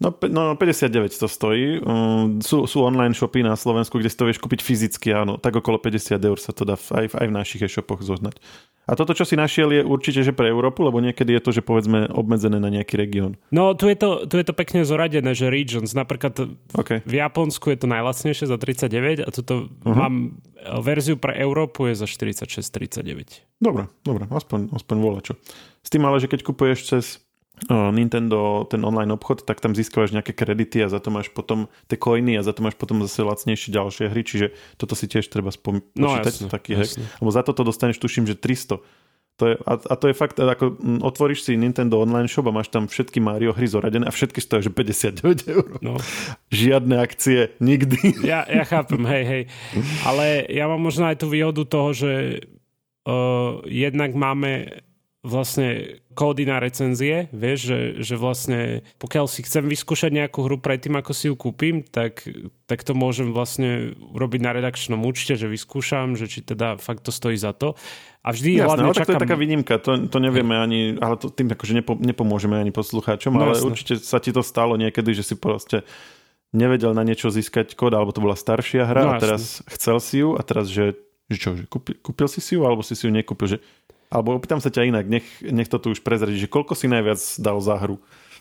[0.00, 1.80] No, no 59 to stojí.
[1.84, 5.36] Um, sú, sú online shopy na Slovensku, kde si to vieš kúpiť fyzicky, áno.
[5.36, 8.40] Tak okolo 50 eur sa to dá aj, v- aj v našich e-shopoch zohnať.
[8.86, 11.66] A toto, čo si našiel, je určite, že pre Európu, lebo niekedy je to, že
[11.66, 13.34] povedzme obmedzené na nejaký región.
[13.50, 17.02] No tu je to, tu je to pekne zoradené, že regions, napríklad OK.
[17.02, 19.90] v Japonsku je to najlacnejšie za 39 a tuto uh-huh.
[19.90, 23.58] mám e, verziu pre Európu je za 46,39.
[23.58, 25.34] Dobre, dobre, aspoň, aspoň volačo.
[25.82, 27.25] S tým ale, že keď kupuješ cez
[27.68, 31.96] Nintendo ten online obchod, tak tam získavaš nejaké kredity a za to máš potom tie
[31.96, 35.48] coiny a za to máš potom zase lacnejšie ďalšie hry, čiže toto si tiež treba
[35.48, 36.92] spom- No, jasne, taký hack.
[37.16, 38.76] Lebo za toto dostaneš, tuším, že 300.
[39.36, 42.72] To je, a, a to je fakt, ako otvoríš si Nintendo online shop a máš
[42.72, 45.66] tam všetky Mario hry zoradené a všetky stojí, že 59 eur.
[45.84, 46.00] No.
[46.48, 48.16] Žiadne akcie, nikdy.
[48.24, 49.42] Ja, ja chápem, hej, hej.
[50.08, 52.12] Ale ja mám možno aj tú výhodu toho, že
[53.04, 54.80] uh, jednak máme
[55.26, 60.96] vlastne kódy na recenzie, vieš, že, že vlastne pokiaľ si chcem vyskúšať nejakú hru predtým,
[60.96, 62.24] ako si ju kúpim, tak,
[62.64, 67.12] tak to môžem vlastne urobiť na redakčnom účte, že vyskúšam, že či teda fakt to
[67.12, 67.76] stojí za to.
[68.24, 69.20] A vždy Jasné, hlavne ale tak to čakám...
[69.20, 73.36] je taká výnimka, to, to nevieme ani, ale to tým akože nepo, nepomôžeme ani poslucháčom,
[73.36, 73.68] No ale jasné.
[73.68, 75.84] určite sa ti to stalo niekedy, že si proste
[76.56, 80.24] nevedel na niečo získať kód, alebo to bola staršia hra No a teraz chcel si
[80.24, 80.96] ju a teraz, že,
[81.28, 83.58] že čo, že kúpil, kúpil si si ju, alebo si si ju nekúpil, že
[84.08, 87.18] alebo opýtam sa ťa inak, nech, nech to tu už prezradí, že koľko si najviac
[87.36, 87.98] dal za hru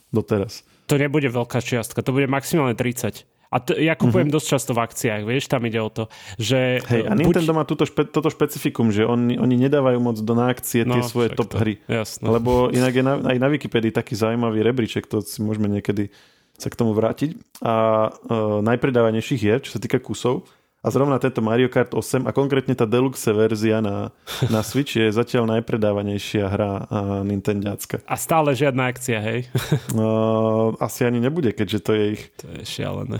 [0.10, 0.62] doteraz?
[0.86, 3.26] To nebude veľká čiastka, to bude maximálne 30.
[3.46, 6.82] A to, ja kupujem dosť často v akciách, vieš, tam ide o to, že...
[6.84, 10.34] Hej, a buď- Nintendo má túto špe, toto špecifikum, že oni, oni nedávajú moc do
[10.34, 11.80] na akcie tie No, svoje top to- hry.
[11.88, 12.26] jasné.
[12.26, 16.12] Lebo inak je na, aj na Wikipedii taký zaujímavý rebríček, to si môžeme niekedy
[16.56, 17.38] sa k tomu vrátiť.
[17.62, 17.74] A
[18.08, 20.44] uh, najpredávanejších hier, čo sa týka kusov,
[20.86, 24.14] a zrovna tento Mario Kart 8 a konkrétne tá deluxe verzia na,
[24.54, 26.86] na Switch je zatiaľ najpredávanejšia hra
[27.26, 28.06] Nintendiacka.
[28.06, 29.50] A stále žiadna akcia, hej?
[29.98, 32.24] Uh, asi ani nebude, keďže to je ich...
[32.38, 33.18] to je šialené.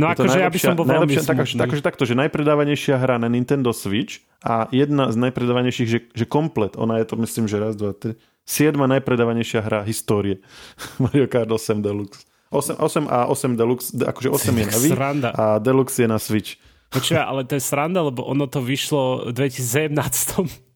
[0.00, 3.28] No akože ja by som bol veľmi najlepšia, tak, takže takto, že najpredávanejšia hra na
[3.28, 7.76] Nintendo Switch a jedna z najpredávanejších, že, že komplet, ona je to myslím, že raz,
[7.76, 8.16] dva, tri,
[8.48, 10.40] siedma najpredávanejšia hra histórie.
[11.04, 12.24] Mario Kart 8 Deluxe.
[12.52, 15.28] 8, 8 a 8 Deluxe, de- akože 8 je na Wii Sranda.
[15.32, 16.60] a Deluxe je na Switch.
[16.86, 19.96] Počúva, ale to je sranda, lebo ono to vyšlo v 2017.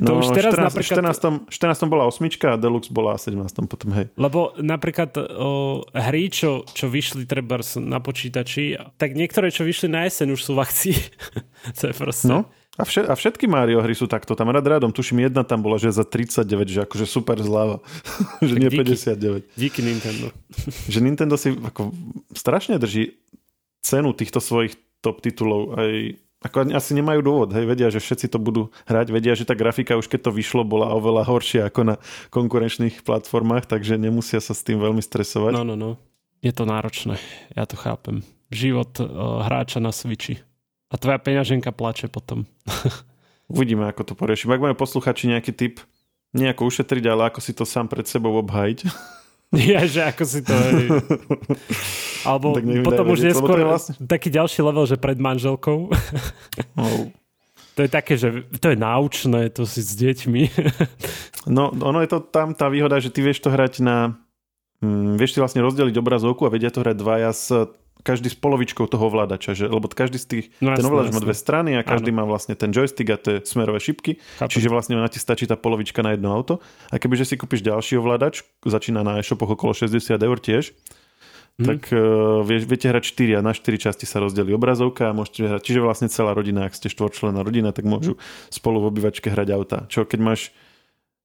[0.00, 3.92] To No, už teraz 14, napríklad- 14, 14 bola osmička a Deluxe bola 17 potom,
[3.92, 4.08] hej.
[4.16, 10.08] Lebo napríklad o, hry, čo, čo vyšli treba na počítači, tak niektoré, čo vyšli na
[10.08, 10.96] jeseň, už sú v akcii.
[11.78, 12.32] to je proste...
[12.32, 12.48] No.
[12.78, 14.38] A, všet, a všetky Mario hry sú takto.
[14.38, 17.82] Tam rad radom, tuším, jedna tam bola, že za 39, že akože super zľava.
[18.38, 18.94] že nie díky.
[18.94, 19.58] 59.
[19.58, 20.30] Díky Nintendo.
[20.94, 21.90] že Nintendo si ako
[22.30, 23.18] strašne drží
[23.82, 25.74] cenu týchto svojich top titulov.
[25.74, 25.90] Aj,
[26.38, 29.98] ako asi nemajú dôvod, hej, vedia, že všetci to budú hrať, vedia, že tá grafika
[29.98, 31.94] už keď to vyšlo, bola oveľa horšia ako na
[32.30, 35.50] konkurenčných platformách, takže nemusia sa s tým veľmi stresovať.
[35.58, 35.98] No, no, no.
[36.38, 37.18] Je to náročné.
[37.58, 38.22] Ja to chápem.
[38.54, 40.38] Život o, hráča na Switchi.
[40.88, 42.48] A tvoja peňaženka plače potom.
[43.52, 44.56] Uvidíme, ako to poriešime.
[44.56, 45.74] Ak majú posluchači nejaký tip,
[46.36, 48.84] nejako ušetriť, ale ako si to sám pred sebou obhajiť.
[49.48, 50.52] Ja, že ako si to...
[52.28, 55.88] Alebo Tak potom už vedieť, neskôr vlastne- taký ďalší level, že pred manželkou.
[56.76, 57.08] Oh.
[57.72, 60.52] to je také, že to je náučné, to si s deťmi.
[61.48, 64.20] No, ono je to tam tá výhoda, že ty vieš to hrať na...
[64.84, 67.48] Mm, vieš si vlastne rozdeliť obrazovku a vedia to hrať dvaja s
[68.08, 71.36] každý s polovičkou toho ovládača, že, lebo každý z tých, No ten ovládač má dve
[71.36, 74.48] strany a každý má vlastne ten joystick a tie smerové šipky, Chápem.
[74.48, 78.00] čiže vlastne ona ti stačí tá polovička na jedno auto a kebyže si kúpiš ďalší
[78.00, 80.72] ovládač, začína na e-shopoch okolo 60 eur tiež,
[81.58, 81.66] Mhm.
[81.66, 81.98] tak uh,
[82.46, 85.82] vie, viete hrať 4 a na 4 časti sa rozdelí obrazovka a môžete hrať, čiže
[85.82, 88.14] vlastne celá rodina, ak ste štvorčlená rodina, tak môžu
[88.46, 89.78] spolu v obývačke hrať auta.
[89.90, 90.54] Čo keď máš,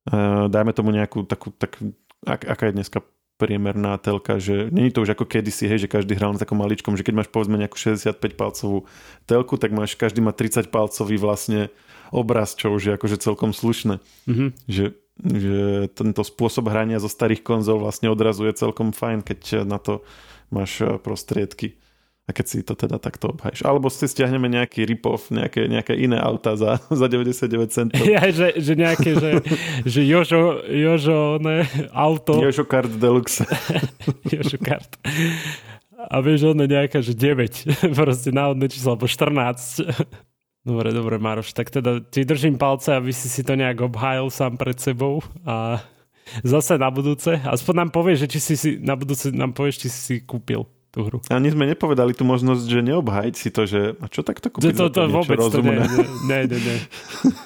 [0.10, 1.78] uh, dajme tomu nejakú takú, tak,
[2.26, 3.06] ak, aká je dneska
[3.44, 6.96] priemerná telka, že není to už ako kedysi, hej, že každý hral na takom maličkom,
[6.96, 8.88] že keď máš povedzme nejakú 65 palcovú
[9.28, 11.68] telku, tak máš, každý má 30 palcový vlastne
[12.16, 14.00] obraz, čo už je akože celkom slušné.
[14.32, 14.46] Mhm.
[14.72, 14.86] Že,
[15.20, 15.60] že
[15.92, 20.08] tento spôsob hrania zo starých konzol vlastne odrazuje celkom fajn, keď na to
[20.48, 21.76] máš eh, prostriedky.
[22.24, 23.68] A keď si to teda takto obhajš.
[23.68, 28.00] Alebo si stiahneme nejaký rip-off, nejaké, nejaké iné auta za, za 99 centov.
[28.08, 29.32] Ja, že, že nejaké, že,
[29.84, 32.40] že Jožo, Jožo, ne, auto.
[32.40, 33.44] Jožo Kart Deluxe.
[34.32, 34.88] Jožo Kart.
[36.00, 37.68] A vieš, on je nejaká, že 9.
[38.00, 39.84] Proste náhodné číslo, alebo 14.
[40.64, 41.52] Dobre, dobre, Maroš.
[41.52, 45.84] Tak teda ti držím palce, aby si si to nejak obhájil sám pred sebou a
[46.40, 47.36] zase na budúce.
[47.36, 50.64] Aspoň nám povieš, že či si si na budúce nám povieš, či si si kúpil
[50.94, 51.18] tú hru.
[51.34, 54.94] Ani sme nepovedali tú možnosť, že neobhajiť si to, že a čo takto kúpiť to,
[54.94, 55.90] to, to vôbec rozumné?
[55.90, 56.78] to nie, nie, nie, nie.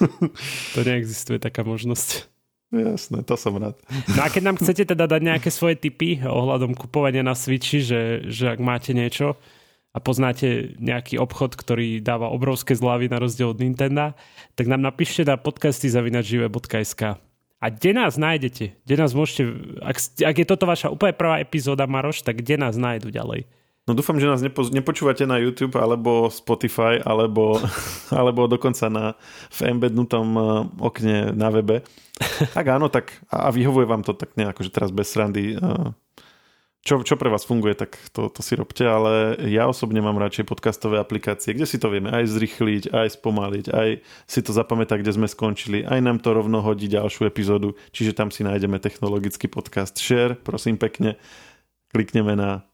[0.76, 2.28] to neexistuje taká možnosť.
[2.68, 3.80] Jasné, to som rád.
[4.12, 8.28] No a keď nám chcete teda dať nejaké svoje tipy ohľadom kupovania na Switchi, že,
[8.28, 9.40] že ak máte niečo
[9.96, 14.12] a poznáte nejaký obchod, ktorý dáva obrovské zľavy na rozdiel od Nintendo,
[14.52, 17.16] tak nám napíšte na podcasty zavinačžive.sk.
[17.58, 18.78] A kde nás nájdete?
[18.86, 19.50] Kde nás môžete...
[19.82, 23.50] Ak, ak je toto vaša úplne prvá epizóda, Maroš, tak kde nás nájdu ďalej?
[23.88, 27.56] No dúfam, že nás nepo, nepočúvate na YouTube alebo Spotify alebo,
[28.14, 29.16] alebo dokonca na,
[29.48, 30.44] v embednutom uh,
[30.76, 31.80] okne na webe.
[32.52, 35.96] Ak áno, tak a vyhovuje vám to tak nejako, že teraz bez srandy uh,
[36.88, 40.48] čo, čo pre vás funguje, tak to, to si robte, ale ja osobne mám radšej
[40.48, 43.88] podcastové aplikácie, kde si to vieme aj zrychliť, aj spomaliť, aj
[44.24, 48.32] si to zapamätať, kde sme skončili, aj nám to rovno hodí ďalšiu epizódu, čiže tam
[48.32, 51.20] si nájdeme technologický podcast Share, prosím pekne,
[51.92, 52.64] klikneme na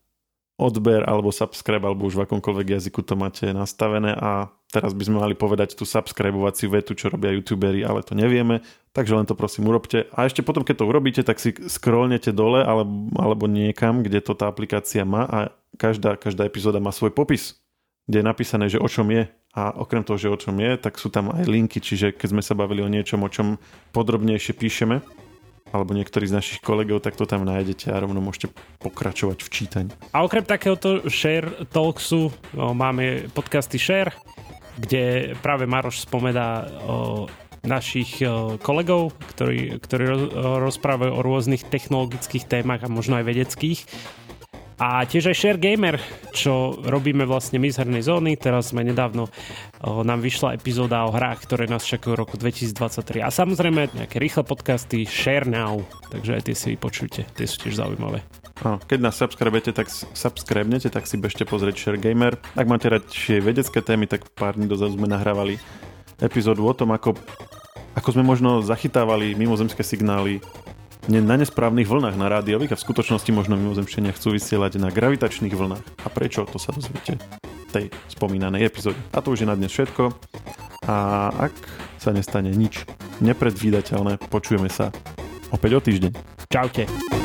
[0.55, 4.15] odber alebo subscribe, alebo už v akomkoľvek jazyku to máte nastavené.
[4.15, 8.63] A teraz by sme mali povedať tú subscribovaciu vetu, čo robia youtuberi, ale to nevieme,
[8.95, 10.07] takže len to prosím urobte.
[10.15, 14.39] A ešte potom, keď to urobíte, tak si scrollnete dole alebo, alebo niekam, kde to
[14.39, 15.39] tá aplikácia má a
[15.75, 17.59] každá, každá epizóda má svoj popis,
[18.07, 19.27] kde je napísané, že o čom je.
[19.55, 22.43] A okrem toho, že o čom je, tak sú tam aj linky, čiže keď sme
[22.43, 23.63] sa bavili o niečom, o čom
[23.95, 24.99] podrobnejšie píšeme,
[25.75, 29.91] alebo niektorí z našich kolegov, tak to tam nájdete a rovno môžete pokračovať v čítaní.
[30.15, 34.15] A okrem takéhoto Share Talksu o, máme podcasty Share,
[34.79, 37.27] kde práve Maroš spomedá o
[37.65, 38.21] našich
[38.61, 40.05] kolegov, ktorí, ktorí
[40.61, 43.89] rozprávajú o rôznych technologických témach a možno aj vedeckých.
[44.75, 46.03] A tiež aj Share Gamer,
[46.35, 48.35] čo robíme vlastne my z hernej zóny.
[48.35, 49.31] Teraz sme nedávno,
[49.87, 53.23] o, nám vyšla epizóda o hrách, ktoré nás čakajú v roku 2023.
[53.23, 55.79] A samozrejme nejaké rýchle podcasty Share Now,
[56.11, 58.27] takže aj tie si vypočujte, tie sú tiež zaujímavé.
[58.63, 62.39] Keď nás subscribete, tak subscribnete, tak si bežte pozrieť Share Gamer.
[62.59, 65.59] Ak máte radšej vedecké témy, tak pár dní dozadu sme nahrávali
[66.19, 67.19] epizódu o tom, ako,
[67.95, 70.43] ako sme možno zachytávali mimozemské signály
[71.09, 75.85] na nesprávnych vlnách na rádiových a v skutočnosti možno mimozemšťania chcú vysielať na gravitačných vlnách.
[76.05, 78.97] A prečo, to sa dozviete v tej spomínanej epizóde.
[79.13, 80.17] A to už je na dnes všetko.
[80.89, 81.55] A ak
[82.01, 82.89] sa nestane nič
[83.21, 84.93] nepredvídateľné, počujeme sa
[85.53, 86.13] opäť o týždeň.
[86.49, 87.24] Čaute.